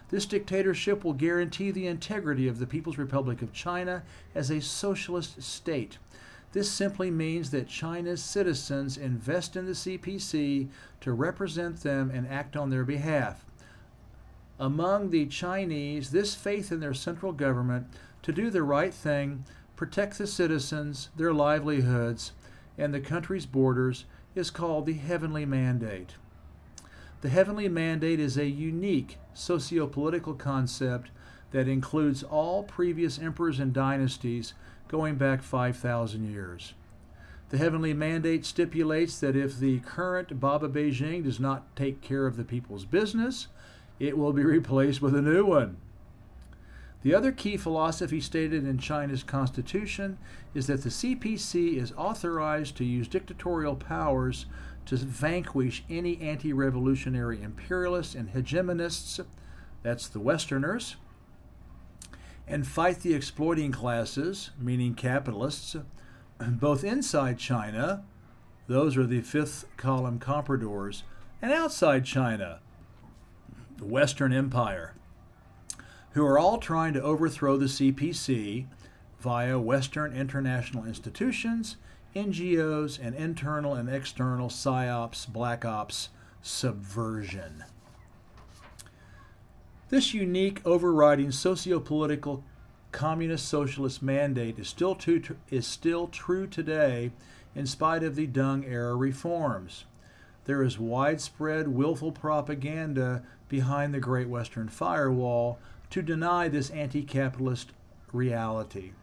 This 0.09 0.25
dictatorship 0.27 1.03
will 1.03 1.13
guarantee 1.13 1.71
the 1.71 1.87
integrity 1.87 2.47
of 2.47 2.59
the 2.59 2.67
People's 2.67 2.99
Republic 2.99 3.41
of 3.41 3.51
China 3.51 4.03
as 4.35 4.51
a 4.51 4.61
socialist 4.61 5.41
state. 5.41 5.97
This 6.51 6.69
simply 6.69 7.09
means 7.09 7.49
that 7.49 7.67
China's 7.67 8.21
citizens 8.21 8.95
invest 8.95 9.55
in 9.55 9.65
the 9.65 9.71
CPC 9.71 10.69
to 11.01 11.13
represent 11.13 11.81
them 11.81 12.11
and 12.13 12.27
act 12.27 12.55
on 12.55 12.69
their 12.69 12.83
behalf 12.83 13.43
among 14.59 15.09
the 15.09 15.25
Chinese 15.25 16.11
this 16.11 16.35
faith 16.35 16.71
in 16.71 16.79
their 16.79 16.93
central 16.93 17.31
government 17.31 17.87
to 18.21 18.31
do 18.31 18.49
the 18.49 18.63
right 18.63 18.93
thing, 18.93 19.43
protect 19.83 20.17
the 20.17 20.25
citizens, 20.25 21.09
their 21.17 21.33
livelihoods, 21.33 22.31
and 22.77 22.93
the 22.93 23.01
country's 23.01 23.45
borders 23.45 24.05
is 24.33 24.49
called 24.49 24.85
the 24.85 24.93
Heavenly 24.93 25.45
Mandate. 25.45 26.11
The 27.19 27.27
Heavenly 27.27 27.67
Mandate 27.67 28.17
is 28.17 28.37
a 28.37 28.45
unique 28.45 29.17
socio 29.33 29.85
political 29.85 30.35
concept 30.35 31.11
that 31.51 31.67
includes 31.67 32.23
all 32.23 32.63
previous 32.63 33.19
emperors 33.19 33.59
and 33.59 33.73
dynasties 33.73 34.53
going 34.87 35.15
back 35.15 35.43
5,000 35.43 36.31
years. 36.31 36.75
The 37.49 37.57
Heavenly 37.57 37.93
Mandate 37.93 38.45
stipulates 38.45 39.19
that 39.19 39.35
if 39.35 39.59
the 39.59 39.79
current 39.79 40.39
Baba 40.39 40.69
Beijing 40.69 41.25
does 41.25 41.41
not 41.41 41.75
take 41.75 41.99
care 41.99 42.25
of 42.25 42.37
the 42.37 42.45
people's 42.45 42.85
business, 42.85 43.47
it 43.99 44.17
will 44.17 44.31
be 44.31 44.45
replaced 44.45 45.01
with 45.01 45.13
a 45.13 45.21
new 45.21 45.45
one. 45.45 45.75
The 47.03 47.13
other 47.13 47.33
key 47.33 47.57
philosophy 47.57 48.21
stated 48.21 48.65
in 48.65 48.77
China's 48.77 49.23
constitution 49.23 50.17
is 50.53 50.67
that 50.67 50.83
the 50.83 50.89
CPC 50.89 51.75
is 51.77 51.91
authorized 51.97 52.77
to 52.77 52.85
use 52.85 53.09
dictatorial 53.09 53.75
powers 53.75 54.45
to 54.85 54.95
vanquish 54.95 55.83
any 55.89 56.19
anti 56.21 56.53
revolutionary 56.53 57.41
imperialists 57.41 58.15
and 58.15 58.33
hegemonists, 58.33 59.23
that's 59.81 60.07
the 60.07 60.21
Westerners, 60.21 60.95
and 62.47 62.65
fight 62.65 63.01
the 63.01 63.13
exploiting 63.13 63.73
classes, 63.73 64.51
meaning 64.57 64.95
capitalists, 64.95 65.75
both 66.39 66.85
inside 66.85 67.37
China, 67.37 68.05
those 68.67 68.95
are 68.95 69.05
the 69.05 69.21
fifth 69.21 69.65
column 69.75 70.19
compradors, 70.19 71.03
and 71.41 71.51
outside 71.51 72.05
China, 72.05 72.59
the 73.77 73.85
Western 73.85 74.31
Empire, 74.31 74.93
who 76.13 76.25
are 76.25 76.39
all 76.39 76.57
trying 76.57 76.93
to 76.93 77.01
overthrow 77.01 77.57
the 77.57 77.65
CPC 77.65 78.65
via 79.19 79.59
Western 79.59 80.13
international 80.13 80.85
institutions, 80.85 81.77
NGOs, 82.15 82.99
and 83.01 83.15
internal 83.15 83.73
and 83.73 83.89
external 83.89 84.49
PSYOPs, 84.49 85.27
black 85.27 85.65
ops, 85.65 86.09
subversion. 86.41 87.63
This 89.89 90.13
unique 90.13 90.61
overriding 90.65 91.31
socio-political 91.31 92.43
communist 92.91 93.47
socialist 93.47 94.03
mandate 94.03 94.59
is 94.59 94.67
still, 94.67 94.95
too, 94.95 95.21
is 95.49 95.65
still 95.65 96.07
true 96.07 96.45
today 96.45 97.11
in 97.55 97.65
spite 97.65 98.03
of 98.03 98.15
the 98.15 98.27
Deng 98.27 98.67
era 98.67 98.95
reforms. 98.95 99.85
There 100.45 100.61
is 100.61 100.77
widespread 100.77 101.69
willful 101.69 102.11
propaganda 102.11 103.23
behind 103.49 103.93
the 103.93 103.99
Great 103.99 104.27
Western 104.27 104.67
Firewall 104.67 105.57
to 105.93 106.01
deny 106.01 106.47
this 106.47 106.71
anti 106.71 107.03
capitalist 107.03 107.71
reality. 108.11 108.93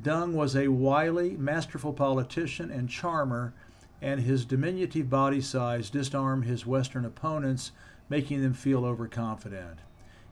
Deng 0.00 0.34
was 0.34 0.54
a 0.54 0.68
wily, 0.68 1.30
masterful 1.30 1.92
politician 1.92 2.70
and 2.70 2.88
charmer, 2.88 3.52
and 4.00 4.20
his 4.20 4.44
diminutive 4.44 5.10
body 5.10 5.40
size 5.40 5.90
disarmed 5.90 6.44
his 6.44 6.64
Western 6.64 7.04
opponents, 7.04 7.72
making 8.08 8.40
them 8.40 8.52
feel 8.52 8.84
overconfident. 8.84 9.80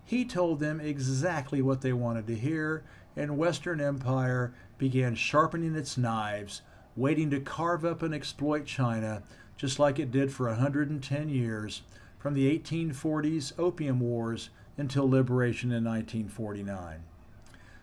He 0.05 0.25
told 0.25 0.61
them 0.61 0.79
exactly 0.79 1.61
what 1.61 1.81
they 1.81 1.93
wanted 1.93 2.29
to 2.29 2.37
hear, 2.37 2.85
and 3.17 3.37
Western 3.37 3.81
Empire 3.81 4.55
began 4.79 5.17
sharpening 5.17 5.75
its 5.75 5.99
knives, 5.99 6.63
waiting 6.95 7.31
to 7.31 7.41
carve 7.41 7.85
up 7.85 8.01
and 8.05 8.15
exploit 8.15 8.65
China, 8.65 9.25
just 9.57 9.81
like 9.81 9.99
it 9.99 10.13
did 10.13 10.33
for 10.33 10.47
110 10.47 11.29
years, 11.29 11.83
from 12.17 12.35
the 12.35 12.57
1840s 12.57 13.55
Opium 13.59 13.99
Wars 13.99 14.51
until 14.79 15.11
liberation 15.11 15.71
in 15.71 15.85
1949. 15.85 17.03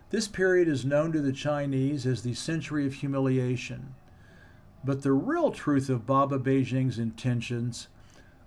This 0.09 0.27
period 0.27 0.67
is 0.67 0.85
known 0.85 1.11
to 1.11 1.21
the 1.21 1.33
Chinese 1.33 2.05
as 2.05 2.23
the 2.23 2.33
Century 2.33 2.87
of 2.87 2.95
Humiliation. 2.95 3.93
But 4.83 5.01
the 5.01 5.11
real 5.11 5.51
truth 5.51 5.89
of 5.89 6.05
Baba 6.05 6.39
Beijing's 6.39 6.97
intentions 6.97 7.87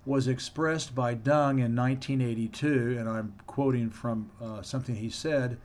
was 0.05 0.27
expressed 0.27 0.95
by 0.95 1.13
Deng 1.13 1.63
in 1.63 1.75
1982, 1.75 2.97
and 2.97 3.07
I'm 3.07 3.33
quoting 3.45 3.89
from 3.89 4.31
uh, 4.41 4.61
something 4.61 4.95
he 4.95 5.09
said, 5.09 5.57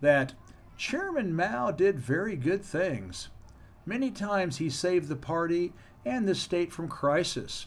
that 0.00 0.34
Chairman 0.76 1.34
Mao 1.34 1.72
did 1.72 1.98
very 1.98 2.36
good 2.36 2.64
things. 2.64 3.28
Many 3.84 4.10
times 4.10 4.58
he 4.58 4.70
saved 4.70 5.08
the 5.08 5.16
party 5.16 5.72
and 6.04 6.28
the 6.28 6.34
state 6.34 6.72
from 6.72 6.88
crisis. 6.88 7.66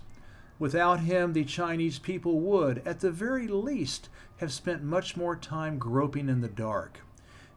Without 0.59 1.01
him, 1.01 1.33
the 1.33 1.43
Chinese 1.43 1.99
people 1.99 2.39
would, 2.39 2.81
at 2.85 2.99
the 2.99 3.11
very 3.11 3.47
least, 3.47 4.09
have 4.37 4.53
spent 4.53 4.83
much 4.83 5.17
more 5.17 5.35
time 5.35 5.77
groping 5.77 6.29
in 6.29 6.41
the 6.41 6.47
dark. 6.47 7.01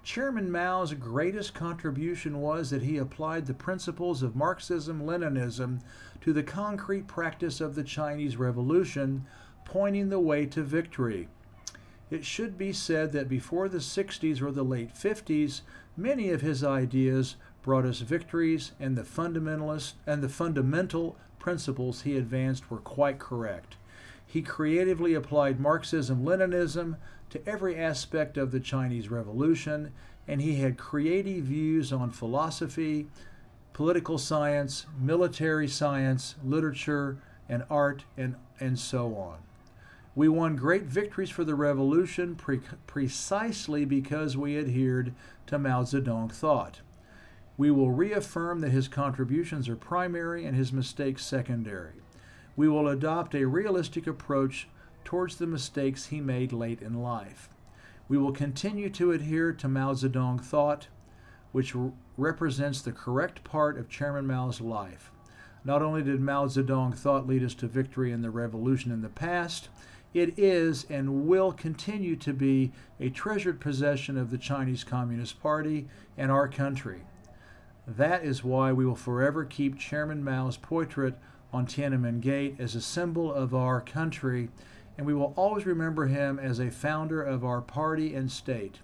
Chairman 0.03 0.51
Mao's 0.53 0.95
greatest 0.95 1.53
contribution 1.53 2.41
was 2.41 2.71
that 2.71 2.83
he 2.83 2.97
applied 2.97 3.47
the 3.47 3.55
principles 3.55 4.23
of 4.23 4.37
Marxism 4.37 5.03
Leninism 5.03 5.81
to 6.21 6.33
the 6.33 6.45
concrete 6.45 7.09
practice 7.09 7.61
of 7.61 7.75
the 7.75 7.83
Chinese 7.83 8.37
Revolution, 8.37 9.27
pointing 9.65 10.09
the 10.09 10.21
way 10.21 10.47
to 10.47 10.63
victory. 10.63 11.29
It 12.09 12.25
should 12.25 12.57
be 12.57 12.73
said 12.73 13.11
that 13.13 13.29
before 13.29 13.69
the 13.69 13.79
60s 13.79 14.41
or 14.41 14.53
the 14.53 14.63
late 14.63 14.95
50s, 14.95 15.63
many 15.97 16.31
of 16.31 16.41
his 16.41 16.63
ideas 16.63 17.35
brought 17.63 17.85
us 17.85 17.99
victories 17.99 18.73
and 18.79 18.97
the 18.97 19.03
fundamentalist 19.03 19.95
and 20.07 20.23
the 20.23 20.29
fundamental 20.29 21.17
principles 21.47 22.03
he 22.03 22.17
advanced 22.17 22.69
were 22.73 22.79
quite 22.79 23.21
correct. 23.21 23.77
He 24.27 24.43
creatively 24.43 25.15
applied 25.15 25.61
Marxism 25.61 26.25
Leninism 26.25 26.97
to 27.31 27.49
every 27.49 27.77
aspect 27.77 28.37
of 28.37 28.51
the 28.51 28.59
Chinese 28.59 29.11
Revolution, 29.11 29.93
and 30.27 30.43
he 30.43 30.57
had 30.57 30.77
creative 30.77 31.45
views 31.45 31.93
on 31.93 32.11
philosophy, 32.11 33.07
political 33.75 34.19
science, 34.19 34.87
military 35.01 35.69
science, 35.69 36.35
literature, 36.43 37.19
and 37.49 37.63
art, 37.71 38.03
and, 38.17 38.35
and 38.59 38.77
so 38.77 39.15
on. 39.15 39.37
We 40.17 40.29
won 40.29 40.57
great 40.57 40.87
victories 40.87 41.31
for 41.31 41.45
the 41.45 41.55
revolution 41.55 42.35
pre- 42.35 42.63
precisely 42.89 43.85
because 43.85 44.37
we 44.37 44.59
adhered 44.59 45.15
to 45.47 45.61
Mao 45.61 45.85
Zedong 45.85 46.33
thought. 46.33 46.81
We 47.59 47.71
will 47.71 47.91
reaffirm 47.91 48.61
that 48.61 48.71
his 48.71 48.89
contributions 48.89 49.69
are 49.69 49.77
primary 49.77 50.45
and 50.45 50.57
his 50.57 50.73
mistakes 50.73 51.25
secondary. 51.25 52.03
We 52.55 52.69
will 52.69 52.89
adopt 52.89 53.35
a 53.35 53.47
realistic 53.47 54.07
approach 54.07 54.69
towards 55.05 55.37
the 55.37 55.47
mistakes 55.47 56.07
he 56.07 56.21
made 56.21 56.53
late 56.53 56.83
in 56.83 57.03
life. 57.03 57.49
We 58.09 58.19
will 58.19 58.33
continue 58.33 58.91
to 58.91 59.13
adhere 59.13 59.53
to 59.53 59.69
Mao 59.69 59.95
Zedong 59.95 60.43
thought, 60.43 60.89
which 61.53 61.75
re- 61.75 61.93
represents 62.17 62.83
the 62.83 62.93
correct 62.93 63.43
part 63.43 63.79
of 63.79 63.89
Chairman 63.89 64.27
Mao's 64.27 64.61
life. 64.61 65.11
Not 65.65 65.83
only 65.83 66.03
did 66.03 66.21
Mao 66.21 66.47
Zedong 66.47 66.95
thought 66.95 67.27
lead 67.27 67.43
us 67.43 67.55
to 67.55 67.67
victory 67.67 68.13
in 68.13 68.23
the 68.23 68.31
revolution 68.31 68.93
in 68.93 69.03
the 69.03 69.09
past, 69.09 69.69
it 70.15 70.39
is 70.39 70.87
and 70.89 71.27
will 71.27 71.53
continue 71.53 72.17
to 72.17 72.33
be 72.33 72.73
a 73.01 73.11
treasured 73.11 73.61
possession 73.61 74.17
of 74.17 74.31
the 74.31 74.39
Chinese 74.39 74.85
Communist 74.85 75.41
Party 75.43 75.89
and 76.17 76.31
our 76.31 76.49
country. 76.49 77.03
That 77.87 78.25
is 78.25 78.43
why 78.43 78.73
we 78.73 78.85
will 78.85 78.97
forever 78.97 79.45
keep 79.45 79.79
Chairman 79.79 80.25
Mao's 80.25 80.57
portrait 80.57 81.15
on 81.53 81.67
Tiananmen 81.67 82.21
Gate 82.21 82.57
as 82.59 82.75
a 82.75 82.81
symbol 82.81 83.33
of 83.33 83.55
our 83.55 83.81
country, 83.81 84.49
and 84.99 85.07
we 85.07 85.15
will 85.15 85.33
always 85.37 85.67
remember 85.67 86.07
him 86.07 86.39
as 86.39 86.59
a 86.59 86.71
founder 86.71 87.23
of 87.23 87.45
our 87.45 87.61
party 87.61 88.15
and 88.15 88.31
state. 88.31 88.81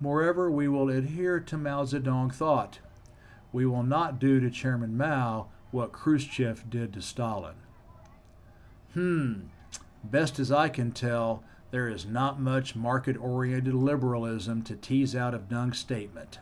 Moreover, 0.00 0.50
we 0.50 0.68
will 0.68 0.88
adhere 0.88 1.40
to 1.40 1.58
Mao 1.58 1.84
Zedong 1.84 2.32
thought. 2.32 2.78
We 3.52 3.66
will 3.66 3.82
not 3.82 4.20
do 4.20 4.38
to 4.38 4.50
Chairman 4.50 4.96
Mao 4.96 5.48
what 5.72 5.92
Khrushchev 5.92 6.70
did 6.70 6.92
to 6.92 7.02
Stalin. 7.02 7.56
Hmm, 8.94 9.34
best 10.04 10.38
as 10.38 10.52
I 10.52 10.68
can 10.68 10.92
tell, 10.92 11.42
there 11.70 11.88
is 11.88 12.06
not 12.06 12.40
much 12.40 12.76
market 12.76 13.16
oriented 13.16 13.74
liberalism 13.74 14.62
to 14.62 14.76
tease 14.76 15.16
out 15.16 15.34
of 15.34 15.48
Deng's 15.48 15.78
statement. 15.78 16.38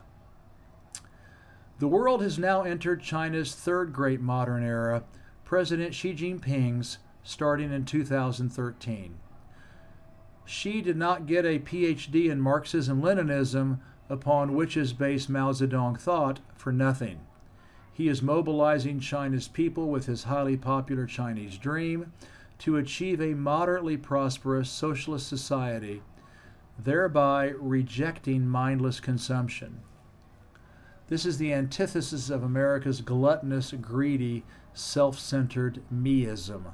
The 1.78 1.89
world 1.89 2.23
has 2.23 2.39
now 2.39 2.62
entered 2.62 3.02
China's 3.02 3.54
third 3.54 3.93
great 3.93 4.23
modern 4.23 4.62
era, 4.62 5.04
President 5.45 5.95
Xi 5.95 6.15
Jinping's, 6.15 6.97
starting 7.23 7.71
in 7.71 7.84
2013. 7.84 9.19
Xi 10.47 10.80
did 10.80 10.97
not 10.97 11.26
get 11.26 11.45
a 11.45 11.58
PhD 11.58 12.30
in 12.30 12.41
Marxism 12.41 13.02
Leninism, 13.02 13.80
upon 14.08 14.54
which 14.54 14.75
is 14.75 14.95
based 14.95 15.28
Mao 15.28 15.52
Zedong 15.52 15.99
thought, 15.99 16.41
for 16.54 16.73
nothing. 16.73 17.21
He 17.93 18.08
is 18.08 18.23
mobilizing 18.23 19.00
China's 19.00 19.49
people 19.49 19.91
with 19.91 20.06
his 20.06 20.25
highly 20.25 20.56
popular 20.56 21.04
Chinese 21.04 21.58
dream 21.58 22.12
to 22.60 22.76
achieve 22.76 23.21
a 23.21 23.34
moderately 23.34 23.99
prosperous 23.99 24.71
socialist 24.71 25.28
society, 25.28 26.02
thereby 26.78 27.52
rejecting 27.58 28.47
mindless 28.47 28.99
consumption. 28.99 29.80
This 31.08 31.25
is 31.25 31.38
the 31.38 31.52
antithesis 31.52 32.30
of 32.30 32.42
America's 32.42 33.00
gluttonous, 33.00 33.73
greedy, 33.80 34.42
self 34.75 35.19
centered 35.19 35.80
meism. 35.92 36.64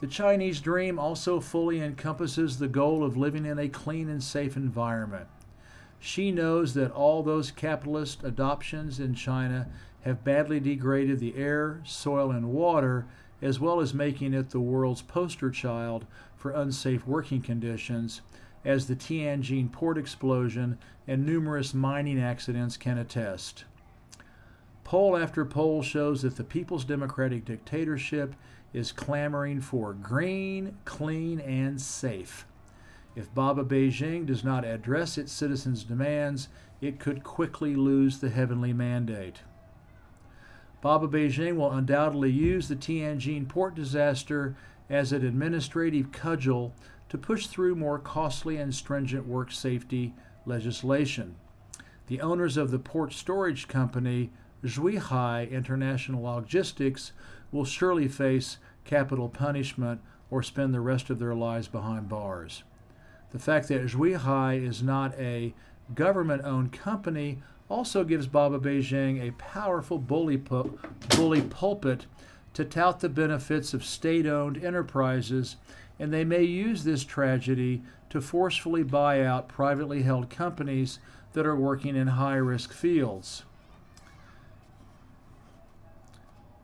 The 0.00 0.06
Chinese 0.06 0.60
dream 0.60 0.98
also 0.98 1.38
fully 1.38 1.80
encompasses 1.80 2.58
the 2.58 2.68
goal 2.68 3.04
of 3.04 3.16
living 3.16 3.44
in 3.44 3.58
a 3.58 3.68
clean 3.68 4.08
and 4.08 4.22
safe 4.22 4.56
environment. 4.56 5.28
Xi 6.00 6.32
knows 6.32 6.74
that 6.74 6.90
all 6.90 7.22
those 7.22 7.50
capitalist 7.50 8.24
adoptions 8.24 8.98
in 8.98 9.14
China 9.14 9.68
have 10.00 10.24
badly 10.24 10.58
degraded 10.58 11.20
the 11.20 11.36
air, 11.36 11.80
soil, 11.84 12.30
and 12.30 12.50
water, 12.50 13.06
as 13.40 13.60
well 13.60 13.80
as 13.80 13.94
making 13.94 14.34
it 14.34 14.50
the 14.50 14.60
world's 14.60 15.02
poster 15.02 15.50
child 15.50 16.06
for 16.34 16.50
unsafe 16.50 17.06
working 17.06 17.42
conditions 17.42 18.22
as 18.64 18.86
the 18.86 18.96
Tianjin 18.96 19.70
port 19.72 19.98
explosion 19.98 20.78
and 21.06 21.26
numerous 21.26 21.74
mining 21.74 22.20
accidents 22.20 22.76
can 22.76 22.98
attest. 22.98 23.64
Poll 24.84 25.16
after 25.16 25.44
poll 25.44 25.82
shows 25.82 26.22
that 26.22 26.36
the 26.36 26.44
People's 26.44 26.84
Democratic 26.84 27.44
Dictatorship 27.44 28.34
is 28.72 28.92
clamoring 28.92 29.60
for 29.60 29.92
green, 29.92 30.76
clean, 30.84 31.40
and 31.40 31.80
safe. 31.80 32.46
If 33.14 33.34
Baba 33.34 33.64
Beijing 33.64 34.26
does 34.26 34.42
not 34.42 34.64
address 34.64 35.18
its 35.18 35.32
citizens' 35.32 35.84
demands, 35.84 36.48
it 36.80 36.98
could 36.98 37.22
quickly 37.22 37.76
lose 37.76 38.18
the 38.18 38.30
heavenly 38.30 38.72
mandate. 38.72 39.42
Baba 40.80 41.06
Beijing 41.06 41.56
will 41.56 41.70
undoubtedly 41.70 42.30
use 42.30 42.68
the 42.68 42.76
Tianjin 42.76 43.48
port 43.48 43.74
disaster 43.74 44.56
as 44.90 45.12
an 45.12 45.24
administrative 45.24 46.10
cudgel 46.10 46.74
to 47.12 47.18
push 47.18 47.46
through 47.46 47.74
more 47.74 47.98
costly 47.98 48.56
and 48.56 48.74
stringent 48.74 49.26
work 49.26 49.52
safety 49.52 50.14
legislation. 50.46 51.34
The 52.06 52.22
owners 52.22 52.56
of 52.56 52.70
the 52.70 52.78
port 52.78 53.12
storage 53.12 53.68
company, 53.68 54.30
Ruihai 54.64 55.50
International 55.50 56.22
Logistics, 56.22 57.12
will 57.52 57.66
surely 57.66 58.08
face 58.08 58.56
capital 58.86 59.28
punishment 59.28 60.00
or 60.30 60.42
spend 60.42 60.72
the 60.72 60.80
rest 60.80 61.10
of 61.10 61.18
their 61.18 61.34
lives 61.34 61.68
behind 61.68 62.08
bars. 62.08 62.62
The 63.32 63.38
fact 63.38 63.68
that 63.68 63.88
Ruihai 63.88 64.66
is 64.66 64.82
not 64.82 65.12
a 65.18 65.52
government 65.94 66.46
owned 66.46 66.72
company 66.72 67.42
also 67.68 68.04
gives 68.04 68.26
Baba 68.26 68.58
Beijing 68.58 69.20
a 69.20 69.32
powerful 69.32 69.98
bully, 69.98 70.38
pu- 70.38 70.78
bully 71.10 71.42
pulpit 71.42 72.06
to 72.54 72.64
tout 72.64 73.00
the 73.00 73.10
benefits 73.10 73.74
of 73.74 73.84
state 73.84 74.26
owned 74.26 74.64
enterprises 74.64 75.56
and 76.02 76.12
they 76.12 76.24
may 76.24 76.42
use 76.42 76.82
this 76.82 77.04
tragedy 77.04 77.80
to 78.10 78.20
forcefully 78.20 78.82
buy 78.82 79.24
out 79.24 79.46
privately 79.46 80.02
held 80.02 80.28
companies 80.28 80.98
that 81.32 81.46
are 81.46 81.54
working 81.54 81.94
in 81.94 82.08
high 82.08 82.34
risk 82.34 82.72
fields. 82.72 83.44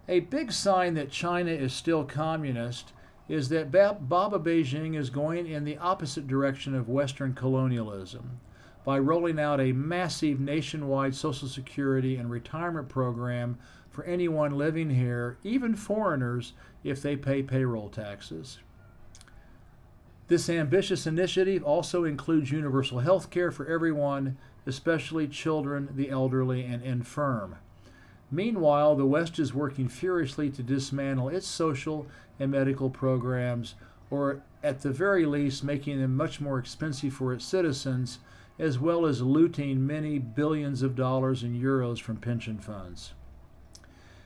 A 0.08 0.18
big 0.18 0.50
sign 0.50 0.94
that 0.94 1.12
China 1.12 1.52
is 1.52 1.72
still 1.72 2.02
communist 2.02 2.92
is 3.28 3.48
that 3.50 3.70
Baba 3.70 4.40
Beijing 4.40 4.96
is 4.96 5.08
going 5.08 5.46
in 5.46 5.64
the 5.64 5.78
opposite 5.78 6.26
direction 6.26 6.74
of 6.74 6.88
Western 6.88 7.32
colonialism 7.32 8.40
by 8.84 8.98
rolling 8.98 9.38
out 9.38 9.60
a 9.60 9.70
massive 9.70 10.40
nationwide 10.40 11.14
Social 11.14 11.46
Security 11.46 12.16
and 12.16 12.28
retirement 12.28 12.88
program 12.88 13.56
for 13.88 14.02
anyone 14.02 14.58
living 14.58 14.90
here, 14.90 15.38
even 15.44 15.76
foreigners, 15.76 16.54
if 16.82 17.00
they 17.00 17.14
pay 17.14 17.40
payroll 17.40 17.88
taxes. 17.88 18.58
This 20.28 20.50
ambitious 20.50 21.06
initiative 21.06 21.64
also 21.64 22.04
includes 22.04 22.50
universal 22.50 22.98
health 22.98 23.30
care 23.30 23.50
for 23.50 23.66
everyone, 23.66 24.36
especially 24.66 25.26
children, 25.26 25.88
the 25.94 26.10
elderly, 26.10 26.64
and 26.64 26.82
infirm. 26.82 27.56
Meanwhile, 28.30 28.96
the 28.96 29.06
West 29.06 29.38
is 29.38 29.54
working 29.54 29.88
furiously 29.88 30.50
to 30.50 30.62
dismantle 30.62 31.30
its 31.30 31.46
social 31.46 32.06
and 32.38 32.50
medical 32.50 32.90
programs, 32.90 33.74
or 34.10 34.42
at 34.62 34.82
the 34.82 34.90
very 34.90 35.24
least, 35.24 35.64
making 35.64 35.98
them 35.98 36.14
much 36.14 36.42
more 36.42 36.58
expensive 36.58 37.14
for 37.14 37.32
its 37.32 37.46
citizens, 37.46 38.18
as 38.58 38.78
well 38.78 39.06
as 39.06 39.22
looting 39.22 39.86
many 39.86 40.18
billions 40.18 40.82
of 40.82 40.94
dollars 40.94 41.42
and 41.42 41.62
euros 41.62 42.02
from 42.02 42.18
pension 42.18 42.58
funds. 42.58 43.14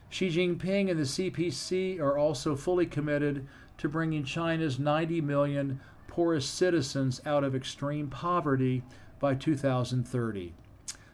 Xi 0.09 0.27
Jinping 0.27 0.91
and 0.91 0.99
the 0.99 1.05
CPC 1.05 1.99
are 2.01 2.17
also 2.17 2.57
fully 2.57 2.85
committed 2.85 3.47
to 3.77 3.87
bringing 3.87 4.23
China's 4.23 4.77
90 4.77 5.21
million 5.21 5.79
poorest 6.13 6.53
citizens 6.53 7.19
out 7.25 7.43
of 7.43 7.55
extreme 7.55 8.07
poverty 8.07 8.83
by 9.19 9.33
2030. 9.33 10.53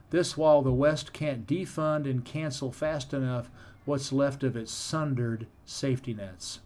This 0.10 0.36
while 0.36 0.62
the 0.62 0.74
West 0.74 1.14
can't 1.14 1.48
defund 1.48 2.04
and 2.04 2.26
cancel 2.26 2.70
fast 2.70 3.14
enough 3.14 3.50
what's 3.86 4.12
left 4.12 4.44
of 4.44 4.58
its 4.58 4.74
sundered 4.74 5.48
safety 5.66 6.14
nets 6.14 6.60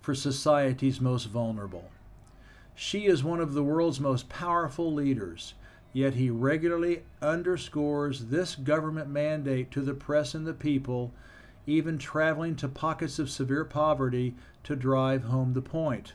for 0.00 0.12
society's 0.12 1.00
most 1.00 1.26
vulnerable. 1.26 1.88
Xi 2.74 3.06
is 3.06 3.22
one 3.22 3.38
of 3.38 3.54
the 3.54 3.62
world's 3.62 4.00
most 4.00 4.28
powerful 4.28 4.92
leaders, 4.92 5.54
yet 5.92 6.14
he 6.14 6.30
regularly 6.30 7.04
underscores 7.22 8.24
this 8.24 8.56
government 8.56 9.08
mandate 9.08 9.70
to 9.70 9.82
the 9.82 9.94
press 9.94 10.34
and 10.34 10.48
the 10.48 10.52
people, 10.52 11.12
even 11.64 11.96
traveling 11.96 12.56
to 12.56 12.66
pockets 12.66 13.20
of 13.20 13.30
severe 13.30 13.64
poverty 13.64 14.34
to 14.64 14.74
drive 14.74 15.22
home 15.22 15.52
the 15.52 15.62
point. 15.62 16.14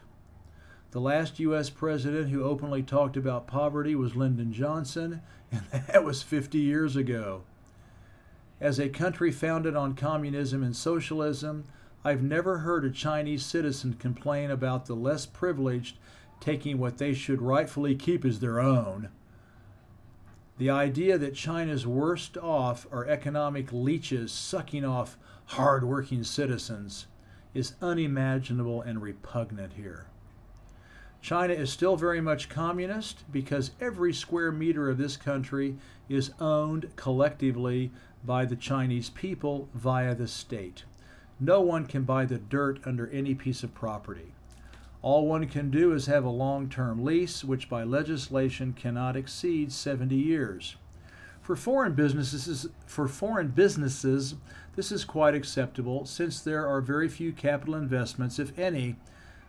The 0.93 1.01
last 1.01 1.39
U.S. 1.39 1.71
president 1.71 2.29
who 2.29 2.43
openly 2.43 2.84
talked 2.84 3.17
about 3.17 3.47
poverty 3.47 3.95
was 3.95 4.15
Lyndon 4.15 4.53
Johnson, 4.53 5.23
and 5.51 5.63
that 5.88 6.03
was 6.03 6.21
50 6.21 6.60
years 6.60 6.95
ago. 6.95 7.41
As 8.62 8.77
a 8.77 8.89
country 8.89 9.32
founded 9.32 9.75
on 9.75 9.95
communism 9.95 10.62
and 10.62 10.75
socialism, 10.75 11.63
I've 12.06 12.21
never 12.21 12.60
heard 12.60 12.86
a 12.86 12.91
Chinese 12.91 13.43
citizen 13.43 13.95
complain 13.95 14.51
about 14.51 14.86
the 14.86 14.93
less 14.93 15.25
privileged 15.25 15.97
taking 16.39 16.77
what 16.77 16.99
they 16.99 17.15
should 17.15 17.41
rightfully 17.41 17.95
keep 17.95 18.23
as 18.23 18.39
their 18.39 18.60
own. 18.60 19.10
The 20.60 20.69
idea 20.69 21.17
that 21.17 21.34
China's 21.34 21.88
worst 21.88 22.38
off 22.38 22.86
are 22.91 23.08
economic 23.08 23.73
leeches 23.73 24.32
sucking 24.32 24.86
off 24.86 25.17
hard-working 25.45 26.23
citizens 26.23 27.08
is 27.56 27.73
unimaginable 27.82 28.84
and 28.84 29.01
repugnant 29.01 29.73
here. 29.73 30.06
China 31.23 31.53
is 31.53 31.71
still 31.71 31.95
very 31.95 32.19
much 32.19 32.49
communist 32.49 33.23
because 33.31 33.71
every 33.79 34.12
square 34.12 34.51
meter 34.51 34.89
of 34.89 34.97
this 34.97 35.15
country 35.15 35.77
is 36.09 36.31
owned 36.41 36.91
collectively 36.97 37.91
by 38.25 38.43
the 38.43 38.57
Chinese 38.57 39.09
people 39.09 39.69
via 39.73 40.13
the 40.15 40.27
state. 40.27 40.83
No 41.39 41.62
one 41.62 41.86
can 41.86 42.03
buy 42.03 42.25
the 42.25 42.39
dirt 42.39 42.81
under 42.86 43.07
any 43.07 43.33
piece 43.36 43.63
of 43.63 43.73
property. 43.73 44.33
All 45.01 45.25
one 45.25 45.47
can 45.47 45.71
do 45.71 45.93
is 45.93 46.07
have 46.07 46.25
a 46.25 46.29
long 46.29 46.67
term 46.67 47.05
lease, 47.05 47.41
which 47.41 47.69
by 47.69 47.86
legislation 47.86 48.73
cannot 48.73 49.15
exceed 49.15 49.71
70 49.71 50.13
years. 50.15 50.75
For 51.41 51.55
foreign 51.55 51.93
businesses, 51.93 52.67
for 52.86 53.07
foreign 53.07 53.47
businesses, 53.47 54.36
this 54.75 54.91
is 54.91 55.05
quite 55.05 55.36
acceptable 55.36 56.05
since 56.05 56.41
there 56.41 56.67
are 56.67 56.81
very 56.81 57.07
few 57.07 57.31
capital 57.31 57.75
investments, 57.75 58.39
if 58.39 58.57
any, 58.59 58.97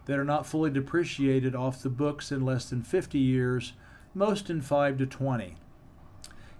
that 0.06 0.18
are 0.18 0.24
not 0.24 0.46
fully 0.46 0.70
depreciated 0.70 1.54
off 1.54 1.82
the 1.82 1.90
books 1.90 2.30
in 2.30 2.44
less 2.44 2.68
than 2.68 2.82
50 2.82 3.18
years, 3.18 3.72
most 4.14 4.50
in 4.50 4.60
5 4.60 4.98
to 4.98 5.06
20. 5.06 5.56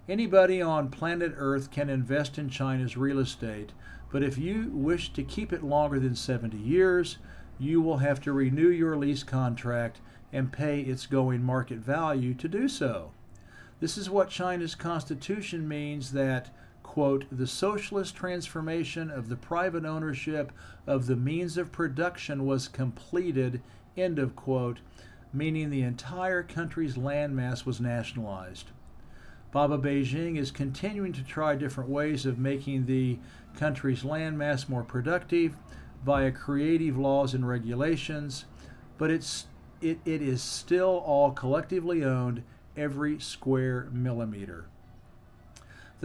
Anybody 0.09 0.61
on 0.61 0.91
planet 0.91 1.33
Earth 1.37 1.71
can 1.71 1.89
invest 1.89 2.39
in 2.39 2.51
China's 2.51 2.97
real 2.97 3.19
estate, 3.19 3.73
but 4.13 4.23
if 4.23 4.37
you 4.37 4.71
wish 4.73 5.13
to 5.13 5.23
keep 5.23 5.53
it 5.53 5.65
longer 5.65 5.99
than 5.99 6.15
70 6.15 6.57
years, 6.57 7.19
you 7.59 7.81
will 7.81 7.99
have 7.99 8.21
to 8.21 8.33
renew 8.33 8.69
your 8.69 8.97
lease 8.97 9.23
contract 9.23 10.01
and 10.33 10.53
pay 10.53 10.81
its 10.81 11.07
going 11.07 11.43
market 11.43 11.79
value 11.79 12.35
to 12.35 12.49
do 12.49 12.69
so. 12.69 13.13
This 13.81 13.97
is 13.97 14.11
what 14.11 14.31
China's 14.31 14.75
constitution 14.75 15.67
means 15.67 16.13
that, 16.13 16.51
quote, 16.85 17.25
the 17.33 17.49
socialist 17.49 18.15
transformation 18.15 19.11
of 19.11 19.29
the 19.29 19.35
private 19.35 19.85
ownership 19.85 20.53
of 20.87 21.07
the 21.07 21.17
means 21.17 21.57
of 21.57 21.73
production 21.73 22.47
was 22.47 22.69
completed, 22.69 23.61
end 23.97 24.21
of 24.21 24.37
quote, 24.37 24.79
meaning 25.33 25.71
the 25.71 25.83
entire 25.83 26.45
country's 26.45 26.95
landmass 26.95 27.67
was 27.67 27.81
nationalized. 27.81 28.71
Baba 29.51 29.79
Beijing 29.79 30.37
is 30.37 30.53
continuing 30.53 31.13
to 31.15 31.25
try 31.25 31.57
different 31.57 31.91
ways 31.91 32.27
of 32.27 32.39
making 32.39 32.87
the 32.87 33.19
country's 33.57 34.03
landmass 34.03 34.69
more 34.69 34.85
productive 34.85 35.57
via 36.05 36.31
creative 36.31 36.97
laws 36.97 37.35
and 37.35 37.49
regulations, 37.49 38.45
but 38.99 39.11
it's, 39.11 39.47
it, 39.81 39.99
it 40.05 40.23
is 40.23 40.43
still 40.43 41.03
all 41.05 41.33
collectively 41.33 42.05
owned 42.05 42.43
every 42.77 43.19
square 43.19 43.89
millimeter. 43.93 44.67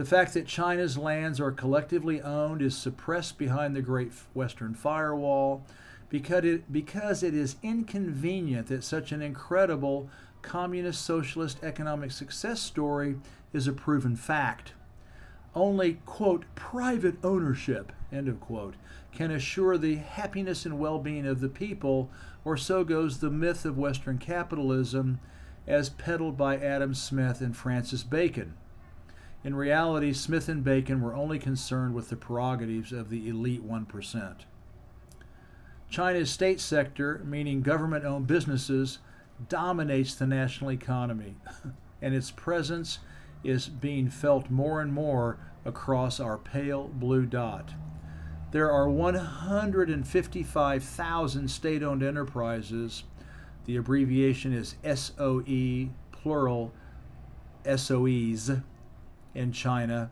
The 0.00 0.06
fact 0.06 0.32
that 0.32 0.46
China's 0.46 0.96
lands 0.96 1.42
are 1.42 1.52
collectively 1.52 2.22
owned 2.22 2.62
is 2.62 2.74
suppressed 2.74 3.36
behind 3.36 3.76
the 3.76 3.82
Great 3.82 4.12
Western 4.32 4.72
Firewall 4.72 5.62
because 6.08 6.42
it, 6.46 6.72
because 6.72 7.22
it 7.22 7.34
is 7.34 7.56
inconvenient 7.62 8.68
that 8.68 8.82
such 8.82 9.12
an 9.12 9.20
incredible 9.20 10.08
communist 10.40 11.04
socialist 11.04 11.62
economic 11.62 12.12
success 12.12 12.62
story 12.62 13.16
is 13.52 13.66
a 13.66 13.74
proven 13.74 14.16
fact. 14.16 14.72
Only, 15.54 15.98
quote, 16.06 16.46
private 16.54 17.16
ownership, 17.22 17.92
end 18.10 18.26
of 18.26 18.40
quote, 18.40 18.76
can 19.12 19.30
assure 19.30 19.76
the 19.76 19.96
happiness 19.96 20.64
and 20.64 20.78
well 20.78 20.98
being 20.98 21.26
of 21.26 21.40
the 21.40 21.50
people, 21.50 22.10
or 22.42 22.56
so 22.56 22.84
goes 22.84 23.18
the 23.18 23.28
myth 23.28 23.66
of 23.66 23.76
Western 23.76 24.16
capitalism 24.16 25.20
as 25.66 25.90
peddled 25.90 26.38
by 26.38 26.56
Adam 26.56 26.94
Smith 26.94 27.42
and 27.42 27.54
Francis 27.54 28.02
Bacon. 28.02 28.54
In 29.42 29.54
reality, 29.54 30.12
Smith 30.12 30.50
and 30.50 30.62
Bacon 30.62 31.00
were 31.00 31.14
only 31.14 31.38
concerned 31.38 31.94
with 31.94 32.10
the 32.10 32.16
prerogatives 32.16 32.92
of 32.92 33.08
the 33.08 33.26
elite 33.28 33.66
1%. 33.66 34.34
China's 35.88 36.30
state 36.30 36.60
sector, 36.60 37.22
meaning 37.24 37.62
government 37.62 38.04
owned 38.04 38.26
businesses, 38.26 38.98
dominates 39.48 40.14
the 40.14 40.26
national 40.26 40.70
economy, 40.70 41.36
and 42.02 42.14
its 42.14 42.30
presence 42.30 42.98
is 43.42 43.68
being 43.68 44.10
felt 44.10 44.50
more 44.50 44.82
and 44.82 44.92
more 44.92 45.38
across 45.64 46.20
our 46.20 46.36
pale 46.36 46.88
blue 46.88 47.24
dot. 47.24 47.72
There 48.52 48.70
are 48.70 48.90
155,000 48.90 51.48
state 51.48 51.82
owned 51.82 52.02
enterprises. 52.02 53.04
The 53.64 53.76
abbreviation 53.76 54.52
is 54.52 54.74
SOE, 54.84 55.88
plural 56.12 56.74
SOEs, 57.64 58.60
in 59.34 59.52
China, 59.52 60.10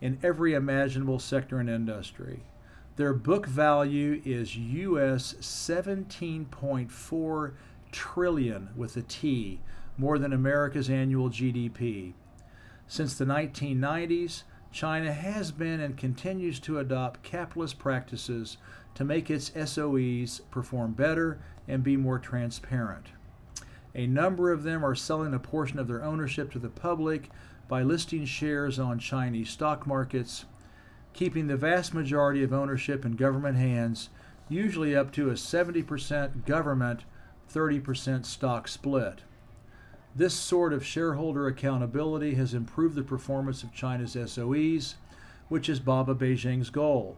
in 0.00 0.18
every 0.22 0.54
imaginable 0.54 1.18
sector 1.18 1.58
and 1.58 1.68
industry. 1.68 2.44
Their 2.96 3.12
book 3.12 3.46
value 3.46 4.22
is 4.24 4.56
US 4.56 5.34
17.4 5.34 7.52
trillion 7.90 8.68
with 8.76 8.96
a 8.96 9.02
T, 9.02 9.60
more 9.96 10.18
than 10.18 10.32
America's 10.32 10.90
annual 10.90 11.30
GDP. 11.30 12.14
Since 12.86 13.14
the 13.14 13.24
1990s, 13.24 14.42
China 14.70 15.12
has 15.12 15.52
been 15.52 15.80
and 15.80 15.96
continues 15.96 16.60
to 16.60 16.78
adopt 16.78 17.22
capitalist 17.22 17.78
practices 17.78 18.58
to 18.94 19.04
make 19.04 19.30
its 19.30 19.50
SOEs 19.50 20.40
perform 20.50 20.92
better 20.92 21.38
and 21.68 21.82
be 21.82 21.96
more 21.96 22.18
transparent. 22.18 23.06
A 23.94 24.06
number 24.06 24.50
of 24.50 24.64
them 24.64 24.84
are 24.84 24.94
selling 24.94 25.34
a 25.34 25.38
portion 25.38 25.78
of 25.78 25.86
their 25.86 26.02
ownership 26.02 26.50
to 26.52 26.58
the 26.58 26.68
public 26.68 27.30
by 27.68 27.82
listing 27.82 28.24
shares 28.24 28.78
on 28.78 28.98
Chinese 28.98 29.50
stock 29.50 29.86
markets, 29.86 30.44
keeping 31.12 31.46
the 31.46 31.56
vast 31.56 31.94
majority 31.94 32.42
of 32.42 32.52
ownership 32.52 33.04
in 33.04 33.16
government 33.16 33.56
hands, 33.56 34.10
usually 34.48 34.96
up 34.96 35.12
to 35.12 35.30
a 35.30 35.34
70% 35.34 36.44
government, 36.44 37.04
30% 37.52 38.26
stock 38.26 38.66
split. 38.66 39.20
This 40.16 40.34
sort 40.34 40.72
of 40.72 40.84
shareholder 40.84 41.46
accountability 41.46 42.34
has 42.34 42.54
improved 42.54 42.96
the 42.96 43.02
performance 43.02 43.62
of 43.62 43.72
China's 43.72 44.14
SOEs, 44.14 44.94
which 45.48 45.68
is 45.68 45.80
Baba 45.80 46.14
Beijing's 46.14 46.70
goal. 46.70 47.16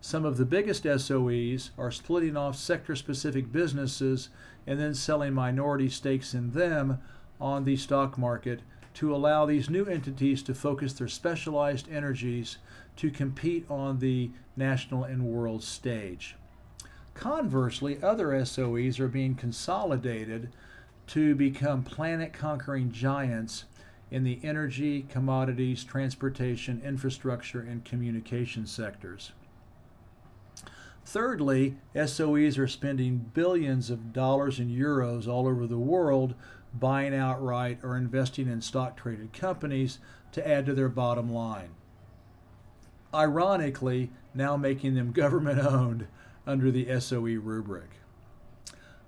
Some 0.00 0.24
of 0.24 0.36
the 0.36 0.44
biggest 0.44 0.84
SOEs 0.84 1.70
are 1.78 1.92
splitting 1.92 2.36
off 2.36 2.56
sector 2.56 2.96
specific 2.96 3.52
businesses 3.52 4.30
and 4.66 4.78
then 4.78 4.94
selling 4.94 5.34
minority 5.34 5.88
stakes 5.88 6.34
in 6.34 6.52
them 6.52 7.00
on 7.40 7.64
the 7.64 7.76
stock 7.76 8.16
market 8.16 8.60
to 8.94 9.14
allow 9.14 9.46
these 9.46 9.70
new 9.70 9.86
entities 9.86 10.42
to 10.42 10.54
focus 10.54 10.92
their 10.92 11.08
specialized 11.08 11.90
energies 11.90 12.58
to 12.96 13.10
compete 13.10 13.64
on 13.70 13.98
the 13.98 14.30
national 14.56 15.04
and 15.04 15.24
world 15.24 15.62
stage. 15.62 16.36
Conversely, 17.14 18.02
other 18.02 18.28
SOEs 18.44 19.00
are 19.00 19.08
being 19.08 19.34
consolidated 19.34 20.50
to 21.08 21.34
become 21.34 21.82
planet 21.82 22.32
conquering 22.32 22.92
giants 22.92 23.64
in 24.10 24.24
the 24.24 24.40
energy, 24.42 25.06
commodities, 25.08 25.84
transportation, 25.84 26.82
infrastructure, 26.84 27.60
and 27.60 27.84
communication 27.84 28.66
sectors. 28.66 29.32
Thirdly, 31.04 31.76
SOEs 31.94 32.58
are 32.58 32.68
spending 32.68 33.30
billions 33.34 33.90
of 33.90 34.12
dollars 34.12 34.58
and 34.58 34.70
euros 34.70 35.26
all 35.26 35.46
over 35.46 35.66
the 35.66 35.78
world 35.78 36.34
buying 36.72 37.14
outright 37.14 37.78
or 37.82 37.96
investing 37.96 38.48
in 38.48 38.62
stock 38.62 38.96
traded 38.96 39.32
companies 39.32 39.98
to 40.32 40.46
add 40.46 40.64
to 40.66 40.74
their 40.74 40.88
bottom 40.88 41.30
line. 41.30 41.70
Ironically, 43.12 44.10
now 44.34 44.56
making 44.56 44.94
them 44.94 45.12
government 45.12 45.60
owned 45.60 46.06
under 46.46 46.70
the 46.70 46.98
SOE 46.98 47.38
rubric. 47.40 47.90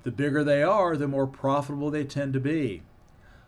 The 0.03 0.11
bigger 0.11 0.45
they 0.45 0.63
are, 0.63 0.97
the 0.97 1.09
more 1.09 1.27
profitable 1.27 1.91
they 1.91 2.05
tend 2.05 2.35
to 2.35 2.41
be. 2.41 2.83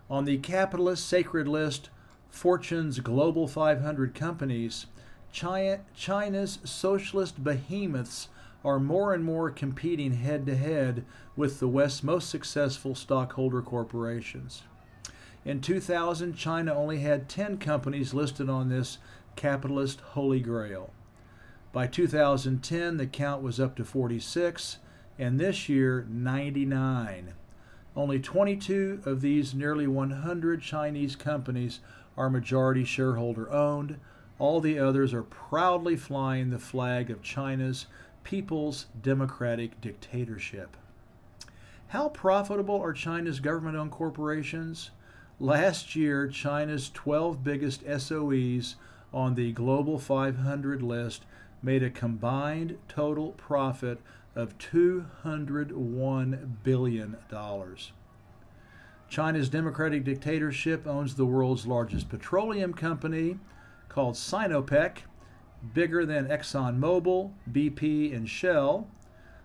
On 0.09 0.25
the 0.25 0.39
capitalist 0.39 1.07
sacred 1.07 1.47
list, 1.47 1.91
Fortune's 2.31 3.01
Global 3.01 3.47
500 3.47 4.15
companies, 4.15 4.87
China's 5.31 6.59
socialist 6.65 7.45
behemoths 7.45 8.29
are 8.65 8.81
more 8.81 9.15
and 9.15 9.25
more 9.25 9.51
competing 9.51 10.13
head 10.13 10.47
to 10.47 10.57
head 10.57 11.05
with 11.37 11.61
the 11.61 11.69
West's 11.69 12.03
most 12.03 12.29
successful 12.29 12.95
stockholder 12.95 13.63
corporations. 13.63 14.63
In 15.45 15.61
2000, 15.61 16.35
China 16.35 16.75
only 16.75 16.99
had 16.99 17.29
10 17.29 17.59
companies 17.59 18.13
listed 18.13 18.51
on 18.51 18.69
this 18.69 18.99
capitalist 19.37 20.01
holy 20.01 20.41
grail. 20.41 20.91
By 21.73 21.87
2010, 21.87 22.97
the 22.97 23.07
count 23.07 23.43
was 23.43 23.61
up 23.61 23.77
to 23.77 23.85
46, 23.85 24.79
and 25.19 25.39
this 25.39 25.69
year, 25.69 26.07
99. 26.11 27.35
Only 27.95 28.19
22 28.19 29.03
of 29.07 29.21
these 29.21 29.55
nearly 29.55 29.87
100 29.87 30.63
Chinese 30.63 31.17
companies 31.17 31.81
are 32.17 32.29
majority 32.29 32.85
shareholder 32.85 33.51
owned. 33.53 33.99
All 34.39 34.61
the 34.61 34.79
others 34.79 35.15
are 35.15 35.23
proudly 35.23 35.97
flying 35.97 36.51
the 36.51 36.59
flag 36.59 37.11
of 37.11 37.23
China's 37.23 37.87
People's 38.27 38.87
Democratic 39.01 39.81
Dictatorship. 39.81 40.77
How 41.87 42.09
profitable 42.09 42.83
are 42.83 42.93
China's 42.93 43.39
government 43.39 43.77
owned 43.77 43.93
corporations? 43.93 44.91
Last 45.39 45.95
year, 45.95 46.27
China's 46.27 46.91
12 46.91 47.45
biggest 47.45 47.85
SOEs 47.85 48.75
on 49.15 49.37
the 49.37 49.53
Global 49.53 50.01
500 50.01 50.83
list 50.83 51.25
made 51.63 51.85
a 51.85 51.91
combined 51.91 52.79
total 52.89 53.31
profit 53.31 54.01
of 54.35 54.59
$201 54.59 56.49
billion. 56.65 57.17
China's 59.09 59.49
democratic 59.49 60.03
dictatorship 60.03 60.85
owns 60.85 61.15
the 61.15 61.27
world's 61.27 61.65
largest 61.65 62.09
petroleum 62.09 62.75
company 62.75 63.39
called 63.89 64.17
Sinopec, 64.17 65.03
bigger 65.75 66.05
than 66.05 66.29
ExxonMobil, 66.29 67.33
BP, 67.53 68.15
and 68.15 68.29
Shell. 68.29 68.89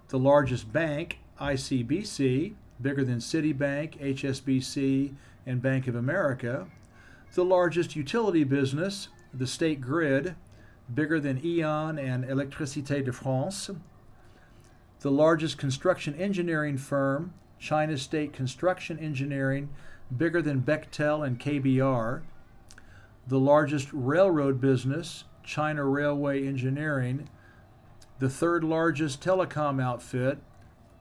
The 0.09 0.19
largest 0.19 0.71
bank, 0.73 1.19
ICBC, 1.39 2.53
bigger 2.81 3.03
than 3.03 3.17
Citibank, 3.17 3.99
HSBC, 3.99 5.13
and 5.45 5.61
Bank 5.61 5.87
of 5.87 5.95
America. 5.95 6.67
The 7.33 7.45
largest 7.45 7.95
utility 7.95 8.43
business, 8.43 9.07
the 9.33 9.47
state 9.47 9.81
grid, 9.81 10.35
bigger 10.93 11.19
than 11.19 11.43
E.ON 11.45 11.97
and 11.97 12.25
Électricité 12.25 13.03
de 13.03 13.13
France. 13.13 13.69
The 14.99 15.11
largest 15.11 15.57
construction 15.57 16.13
engineering 16.15 16.77
firm, 16.77 17.33
China 17.57 17.97
State 17.97 18.33
Construction 18.33 18.99
Engineering, 18.99 19.69
bigger 20.15 20.41
than 20.41 20.61
Bechtel 20.61 21.25
and 21.25 21.39
KBR. 21.39 22.21
The 23.27 23.39
largest 23.39 23.87
railroad 23.93 24.59
business, 24.59 25.23
China 25.43 25.85
Railway 25.85 26.45
Engineering. 26.45 27.29
The 28.19 28.29
third 28.29 28.63
largest 28.63 29.21
telecom 29.21 29.81
outfit, 29.81 30.39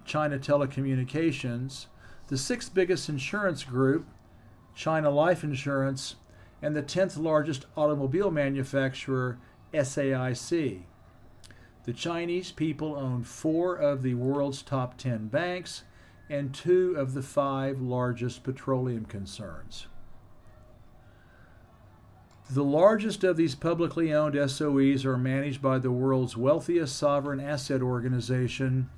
China 0.04 0.38
Telecommunications. 0.38 1.86
The 2.28 2.38
sixth 2.38 2.72
biggest 2.72 3.08
insurance 3.08 3.64
group, 3.64 4.06
China 4.74 5.10
Life 5.10 5.44
Insurance. 5.44 6.16
And 6.62 6.76
the 6.76 6.82
10th 6.82 7.18
largest 7.18 7.66
automobile 7.76 8.30
manufacturer, 8.30 9.38
SAIC. 9.72 10.82
The 11.84 11.92
Chinese 11.92 12.52
people 12.52 12.94
own 12.94 13.24
four 13.24 13.74
of 13.74 14.02
the 14.02 14.14
world's 14.14 14.62
top 14.62 14.98
10 14.98 15.28
banks 15.28 15.84
and 16.28 16.54
two 16.54 16.94
of 16.96 17.14
the 17.14 17.22
five 17.22 17.80
largest 17.80 18.44
petroleum 18.44 19.04
concerns. 19.04 19.86
The 22.52 22.64
largest 22.64 23.22
of 23.22 23.36
these 23.36 23.54
publicly 23.54 24.12
owned 24.12 24.34
SOEs 24.34 25.04
are 25.04 25.16
managed 25.16 25.62
by 25.62 25.78
the 25.78 25.92
world's 25.92 26.36
wealthiest 26.36 26.96
sovereign 26.96 27.38
asset 27.38 27.80
organization, 27.80 28.90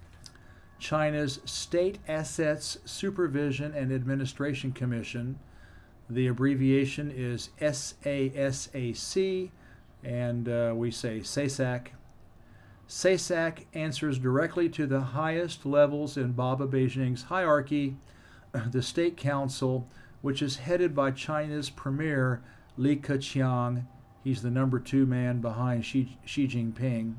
China's 0.78 1.38
State 1.44 1.98
Assets 2.08 2.78
Supervision 2.86 3.74
and 3.74 3.92
Administration 3.92 4.72
Commission. 4.72 5.38
The 6.08 6.28
abbreviation 6.28 7.12
is 7.14 7.50
SASAC, 7.60 9.50
and 10.02 10.48
uh, 10.48 10.72
we 10.74 10.90
say 10.90 11.20
SASAC. 11.20 11.88
SASAC 12.88 13.66
answers 13.74 14.18
directly 14.18 14.70
to 14.70 14.86
the 14.86 15.00
highest 15.00 15.66
levels 15.66 16.16
in 16.16 16.32
Baba 16.32 16.66
Beijing's 16.66 17.24
hierarchy, 17.24 17.98
the 18.70 18.80
State 18.80 19.18
Council, 19.18 19.86
which 20.22 20.40
is 20.40 20.56
headed 20.56 20.94
by 20.94 21.10
China's 21.10 21.68
premier 21.68 22.42
Li 22.76 22.96
Keqiang. 22.96 23.84
He's 24.24 24.42
the 24.42 24.50
number 24.50 24.78
two 24.78 25.04
man 25.04 25.40
behind 25.40 25.84
Xi, 25.84 26.16
Xi 26.24 26.46
Jinping. 26.46 27.14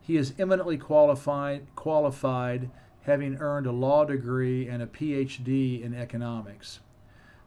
He 0.00 0.16
is 0.16 0.34
eminently 0.38 0.78
qualified, 0.78 1.66
qualified, 1.76 2.70
having 3.02 3.36
earned 3.36 3.66
a 3.66 3.72
law 3.72 4.04
degree 4.04 4.68
and 4.68 4.82
a 4.82 4.86
PhD 4.86 5.82
in 5.82 5.94
economics. 5.94 6.80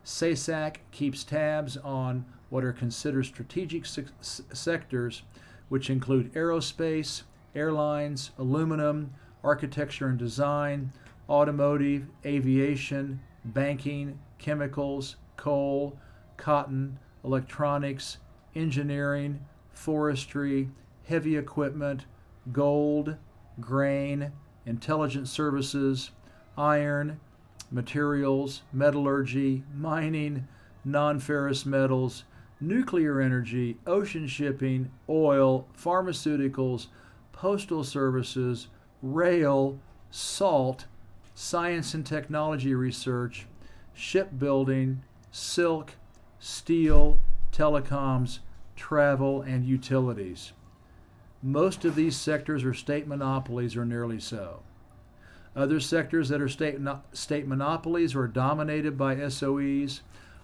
SASAC 0.05 0.77
keeps 0.91 1.23
tabs 1.23 1.77
on 1.77 2.25
what 2.49 2.63
are 2.63 2.73
considered 2.73 3.25
strategic 3.25 3.85
se- 3.85 4.05
sectors, 4.21 5.23
which 5.67 5.89
include 5.89 6.33
aerospace, 6.33 7.23
airlines, 7.55 8.31
aluminum, 8.37 9.13
architecture 9.43 10.07
and 10.07 10.19
design, 10.19 10.91
automotive, 11.27 12.07
aviation, 12.25 13.19
banking, 13.43 14.19
chemicals, 14.37 15.15
coal, 15.37 15.97
cotton, 16.37 16.99
electronics, 17.25 18.17
engineering, 18.55 19.39
forestry, 19.73 20.69
heavy 21.07 21.35
equipment, 21.35 22.05
gold, 22.51 23.15
grain, 23.59 24.31
intelligence 24.65 25.31
services, 25.31 26.11
iron, 26.57 27.19
materials, 27.71 28.61
metallurgy, 28.71 29.63
mining, 29.75 30.47
non 30.83 31.19
ferrous 31.19 31.65
metals, 31.65 32.23
nuclear 32.61 33.19
energy, 33.19 33.77
ocean 33.87 34.27
shipping, 34.27 34.91
oil, 35.09 35.67
pharmaceuticals, 35.77 36.87
postal 37.31 37.83
services, 37.83 38.67
rail, 39.01 39.79
salt, 40.09 40.85
science 41.33 41.93
and 41.93 42.05
technology 42.05 42.73
research, 42.73 43.45
shipbuilding, 43.93 45.01
silk, 45.31 45.93
steel, 46.45 47.17
telecoms, 47.51 48.37
travel, 48.75 49.41
and 49.41 49.65
utilities. 49.65 50.51
Most 51.41 51.83
of 51.85 51.95
these 51.95 52.15
sectors 52.15 52.63
are 52.63 52.73
state 52.73 53.07
monopolies, 53.07 53.75
or 53.75 53.83
nearly 53.83 54.19
so. 54.19 54.61
Other 55.55 55.79
sectors 55.79 56.29
that 56.29 56.41
are 56.41 56.47
state, 56.47 56.77
state 57.13 57.47
monopolies 57.47 58.13
or 58.13 58.27
dominated 58.27 58.95
by 58.95 59.15
SOEs 59.15 60.01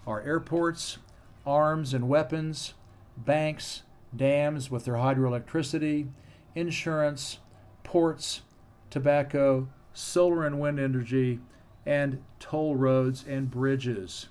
are 0.07 0.23
airports, 0.23 0.97
arms 1.45 1.93
and 1.93 2.09
weapons, 2.09 2.73
banks, 3.15 3.83
dams 4.15 4.71
with 4.71 4.85
their 4.85 4.95
hydroelectricity, 4.95 6.07
insurance, 6.55 7.37
ports, 7.83 8.41
tobacco, 8.89 9.69
solar 9.93 10.47
and 10.47 10.59
wind 10.59 10.79
energy, 10.79 11.41
and 11.85 12.23
toll 12.39 12.75
roads 12.75 13.23
and 13.27 13.51
bridges. 13.51 14.29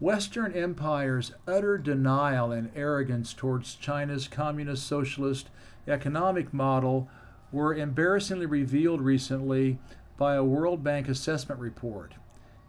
Western 0.00 0.54
Empire's 0.54 1.32
utter 1.46 1.76
denial 1.76 2.50
and 2.52 2.70
arrogance 2.74 3.34
towards 3.34 3.74
China's 3.74 4.28
communist 4.28 4.86
socialist 4.86 5.50
economic 5.86 6.54
model 6.54 7.06
were 7.52 7.74
embarrassingly 7.74 8.46
revealed 8.46 9.02
recently 9.02 9.78
by 10.16 10.36
a 10.36 10.44
World 10.44 10.82
Bank 10.82 11.06
assessment 11.06 11.60
report. 11.60 12.14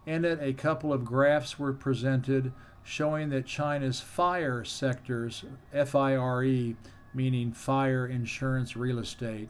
In 0.05 0.25
it, 0.25 0.39
a 0.41 0.51
couple 0.51 0.91
of 0.91 1.05
graphs 1.05 1.57
were 1.57 1.71
presented 1.71 2.51
showing 2.83 3.29
that 3.29 3.45
China's 3.45 4.01
fire 4.01 4.65
sectors, 4.65 5.45
FIRE, 5.71 6.75
meaning 7.13 7.53
fire, 7.53 8.05
insurance, 8.07 8.75
real 8.75 8.99
estate, 8.99 9.49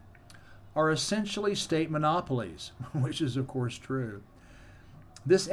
are 0.75 0.91
essentially 0.91 1.55
state 1.55 1.89
monopolies, 1.89 2.73
which 2.93 3.21
is, 3.21 3.37
of 3.37 3.47
course, 3.47 3.77
true. 3.77 4.21
This, 5.25 5.47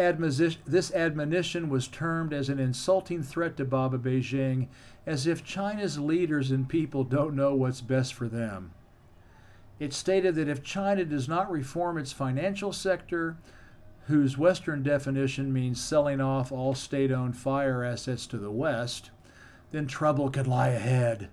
this 0.67 0.95
admonition 0.95 1.69
was 1.69 1.89
termed 1.89 2.33
as 2.33 2.49
an 2.49 2.59
insulting 2.59 3.23
threat 3.23 3.57
to 3.59 3.65
Baba 3.65 3.99
Beijing, 3.99 4.69
as 5.07 5.27
if 5.27 5.45
China's 5.45 5.99
leaders 5.99 6.51
and 6.51 6.69
people 6.69 7.05
don't 7.05 7.37
know 7.37 7.55
what's 7.55 7.83
best 7.83 8.15
for 8.15 8.29
them. 8.29 8.73
It 9.79 9.93
stated 9.93 10.35
that 10.37 10.49
if 10.49 10.63
China 10.63 11.05
does 11.05 11.29
not 11.29 11.51
reform 11.51 11.99
its 11.99 12.13
financial 12.13 12.73
sector, 12.73 13.37
whose 14.07 14.39
Western 14.39 14.83
definition 14.83 15.53
means 15.53 15.83
selling 15.83 16.21
off 16.21 16.51
all 16.51 16.75
state 16.75 17.13
owned 17.13 17.37
fire 17.37 17.85
assets 17.85 18.27
to 18.29 18.39
the 18.39 18.51
West, 18.51 19.11
then 19.71 19.87
trouble 19.87 20.31
could 20.31 20.47
lie 20.47 20.69
ahead. 20.69 21.29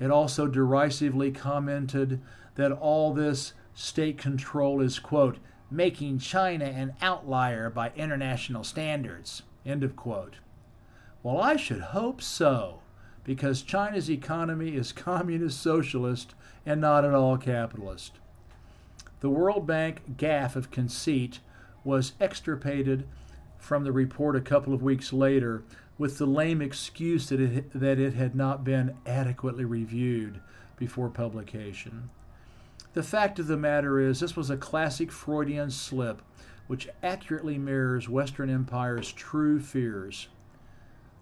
It 0.00 0.10
also 0.10 0.46
derisively 0.46 1.30
commented 1.30 2.22
that 2.54 2.72
all 2.72 3.12
this 3.12 3.52
state 3.74 4.16
control 4.16 4.80
is, 4.80 4.98
quote, 4.98 5.36
making 5.70 6.18
China 6.18 6.64
an 6.64 6.94
outlier 7.00 7.70
by 7.70 7.92
international 7.96 8.64
standards, 8.64 9.42
end 9.64 9.84
of 9.84 9.96
quote. 9.96 10.36
Well, 11.22 11.38
I 11.38 11.56
should 11.56 11.80
hope 11.80 12.20
so, 12.22 12.80
because 13.24 13.62
China's 13.62 14.10
economy 14.10 14.74
is 14.74 14.92
communist 14.92 15.60
socialist 15.60 16.34
and 16.66 16.80
not 16.80 17.04
at 17.04 17.14
all 17.14 17.36
capitalist. 17.36 18.12
The 19.20 19.30
World 19.30 19.66
Bank 19.66 20.16
gaffe 20.16 20.56
of 20.56 20.70
conceit 20.70 21.40
was 21.84 22.12
extirpated 22.20 23.06
from 23.58 23.84
the 23.84 23.92
report 23.92 24.34
a 24.36 24.40
couple 24.40 24.72
of 24.72 24.82
weeks 24.82 25.12
later 25.12 25.62
with 25.98 26.16
the 26.16 26.26
lame 26.26 26.62
excuse 26.62 27.28
that 27.28 27.40
it, 27.40 27.70
that 27.78 27.98
it 27.98 28.14
had 28.14 28.34
not 28.34 28.64
been 28.64 28.96
adequately 29.06 29.66
reviewed 29.66 30.40
before 30.78 31.10
publication. 31.10 32.08
The 32.92 33.02
fact 33.04 33.38
of 33.38 33.46
the 33.46 33.56
matter 33.56 34.00
is, 34.00 34.20
this 34.20 34.36
was 34.36 34.50
a 34.50 34.56
classic 34.56 35.12
Freudian 35.12 35.70
slip 35.70 36.22
which 36.66 36.88
accurately 37.02 37.58
mirrors 37.58 38.08
Western 38.08 38.48
Empire's 38.48 39.12
true 39.12 39.58
fears. 39.58 40.28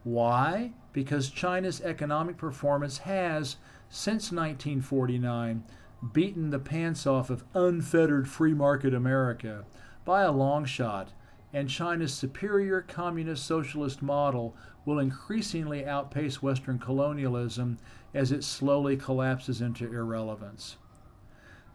Why? 0.04 0.72
Because 0.92 1.30
China's 1.30 1.80
economic 1.80 2.36
performance 2.36 2.98
has, 2.98 3.56
since 3.88 4.30
1949, 4.30 5.64
beaten 6.12 6.50
the 6.50 6.58
pants 6.58 7.06
off 7.06 7.30
of 7.30 7.44
unfettered 7.54 8.28
free 8.28 8.54
market 8.54 8.92
America 8.92 9.64
by 10.04 10.22
a 10.22 10.32
long 10.32 10.64
shot, 10.64 11.12
and 11.52 11.68
China's 11.68 12.12
superior 12.12 12.82
communist 12.82 13.46
socialist 13.46 14.02
model 14.02 14.54
will 14.84 14.98
increasingly 14.98 15.86
outpace 15.86 16.42
Western 16.42 16.78
colonialism 16.78 17.78
as 18.14 18.32
it 18.32 18.44
slowly 18.44 18.96
collapses 18.96 19.60
into 19.60 19.90
irrelevance. 19.92 20.76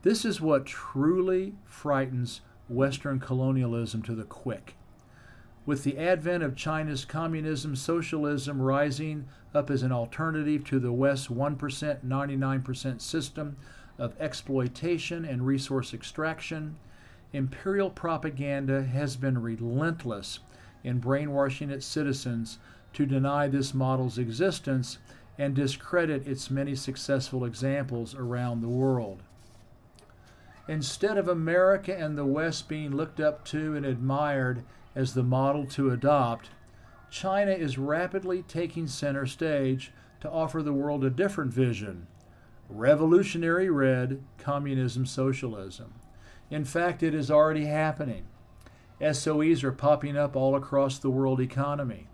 This 0.03 0.25
is 0.25 0.41
what 0.41 0.65
truly 0.65 1.55
frightens 1.63 2.41
Western 2.67 3.21
colonialism 3.21 4.01
to 4.03 4.13
the 4.13 4.25
quick. 4.25 4.75
With 5.65 5.85
the 5.85 5.97
advent 5.97 6.43
of 6.43 6.57
China's 6.57 7.05
communism, 7.05 7.77
socialism 7.77 8.61
rising 8.61 9.29
up 9.55 9.69
as 9.69 9.81
an 9.81 9.93
alternative 9.93 10.65
to 10.65 10.79
the 10.79 10.91
West's 10.91 11.27
1%, 11.27 12.05
99% 12.05 13.01
system 13.01 13.55
of 13.97 14.19
exploitation 14.19 15.23
and 15.23 15.47
resource 15.47 15.93
extraction, 15.93 16.75
imperial 17.31 17.89
propaganda 17.89 18.83
has 18.83 19.15
been 19.15 19.41
relentless 19.41 20.39
in 20.83 20.99
brainwashing 20.99 21.69
its 21.69 21.85
citizens 21.85 22.59
to 22.91 23.05
deny 23.05 23.47
this 23.47 23.73
model's 23.73 24.17
existence 24.17 24.97
and 25.37 25.55
discredit 25.55 26.27
its 26.27 26.51
many 26.51 26.75
successful 26.75 27.45
examples 27.45 28.13
around 28.13 28.59
the 28.59 28.67
world. 28.67 29.23
Instead 30.67 31.17
of 31.17 31.27
America 31.27 31.95
and 31.95 32.17
the 32.17 32.25
West 32.25 32.69
being 32.69 32.95
looked 32.95 33.19
up 33.19 33.43
to 33.45 33.75
and 33.75 33.85
admired 33.85 34.63
as 34.95 35.13
the 35.13 35.23
model 35.23 35.65
to 35.65 35.91
adopt, 35.91 36.49
China 37.09 37.51
is 37.51 37.77
rapidly 37.77 38.43
taking 38.43 38.87
center 38.87 39.25
stage 39.25 39.91
to 40.21 40.29
offer 40.31 40.63
the 40.63 40.73
world 40.73 41.03
a 41.03 41.09
different 41.09 41.53
vision 41.53 42.07
revolutionary 42.69 43.69
red 43.69 44.23
communism 44.37 45.05
socialism. 45.05 45.93
In 46.49 46.65
fact, 46.65 47.03
it 47.03 47.13
is 47.13 47.29
already 47.29 47.65
happening. 47.65 48.25
SOEs 49.01 49.63
are 49.63 49.71
popping 49.71 50.17
up 50.17 50.35
all 50.35 50.55
across 50.55 50.97
the 50.97 51.09
world 51.09 51.39
economy. 51.39 52.07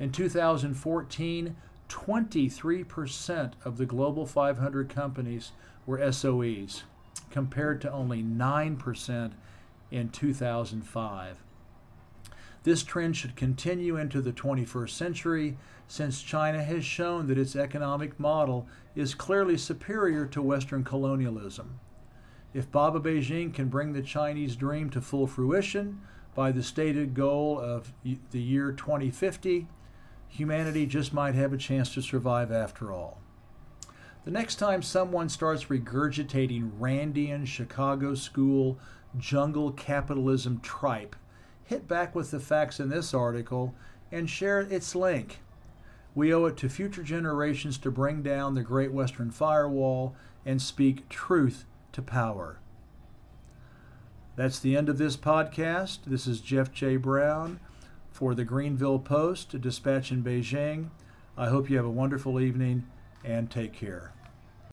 In 0.00 0.10
2014, 0.10 1.56
23% 1.88 3.52
of 3.64 3.76
the 3.76 3.86
global 3.86 4.26
500 4.26 4.88
companies 4.88 5.52
were 5.84 5.98
SOEs, 5.98 6.82
compared 7.30 7.80
to 7.80 7.92
only 7.92 8.22
9% 8.22 9.32
in 9.90 10.08
2005. 10.08 11.36
This 12.64 12.84
trend 12.84 13.16
should 13.16 13.34
continue 13.34 13.96
into 13.96 14.20
the 14.20 14.32
21st 14.32 14.90
century 14.90 15.56
since 15.88 16.22
China 16.22 16.62
has 16.62 16.84
shown 16.84 17.26
that 17.26 17.38
its 17.38 17.56
economic 17.56 18.18
model 18.20 18.68
is 18.94 19.14
clearly 19.14 19.58
superior 19.58 20.26
to 20.26 20.40
Western 20.40 20.84
colonialism. 20.84 21.80
If 22.54 22.70
Baba 22.70 23.00
Beijing 23.00 23.52
can 23.52 23.68
bring 23.68 23.92
the 23.92 24.02
Chinese 24.02 24.56
dream 24.56 24.90
to 24.90 25.00
full 25.00 25.26
fruition 25.26 26.00
by 26.34 26.52
the 26.52 26.62
stated 26.62 27.14
goal 27.14 27.58
of 27.58 27.92
the 28.04 28.40
year 28.40 28.72
2050, 28.72 29.66
humanity 30.28 30.86
just 30.86 31.12
might 31.12 31.34
have 31.34 31.52
a 31.52 31.58
chance 31.58 31.92
to 31.94 32.02
survive 32.02 32.52
after 32.52 32.92
all. 32.92 33.21
The 34.24 34.30
next 34.30 34.56
time 34.56 34.82
someone 34.82 35.28
starts 35.28 35.64
regurgitating 35.64 36.78
Randian 36.78 37.44
Chicago 37.44 38.14
school 38.14 38.78
jungle 39.18 39.72
capitalism 39.72 40.60
tripe, 40.60 41.16
hit 41.64 41.88
back 41.88 42.14
with 42.14 42.30
the 42.30 42.38
facts 42.38 42.78
in 42.78 42.88
this 42.88 43.12
article 43.12 43.74
and 44.12 44.30
share 44.30 44.60
its 44.60 44.94
link. 44.94 45.40
We 46.14 46.32
owe 46.32 46.46
it 46.46 46.56
to 46.58 46.68
future 46.68 47.02
generations 47.02 47.78
to 47.78 47.90
bring 47.90 48.22
down 48.22 48.54
the 48.54 48.62
Great 48.62 48.92
Western 48.92 49.32
Firewall 49.32 50.14
and 50.46 50.62
speak 50.62 51.08
truth 51.08 51.64
to 51.92 52.00
power. 52.00 52.58
That's 54.36 54.60
the 54.60 54.76
end 54.76 54.88
of 54.88 54.98
this 54.98 55.16
podcast. 55.16 56.00
This 56.06 56.28
is 56.28 56.40
Jeff 56.40 56.72
J. 56.72 56.96
Brown 56.96 57.58
for 58.10 58.34
the 58.34 58.44
Greanville 58.44 59.04
Post, 59.04 59.60
dispatch 59.60 60.12
in 60.12 60.22
Beijing. 60.22 60.90
I 61.36 61.48
hope 61.48 61.68
you 61.68 61.76
have 61.76 61.86
a 61.86 61.90
wonderful 61.90 62.38
evening 62.38 62.84
and 63.24 63.50
take 63.50 63.72
care. 63.72 64.12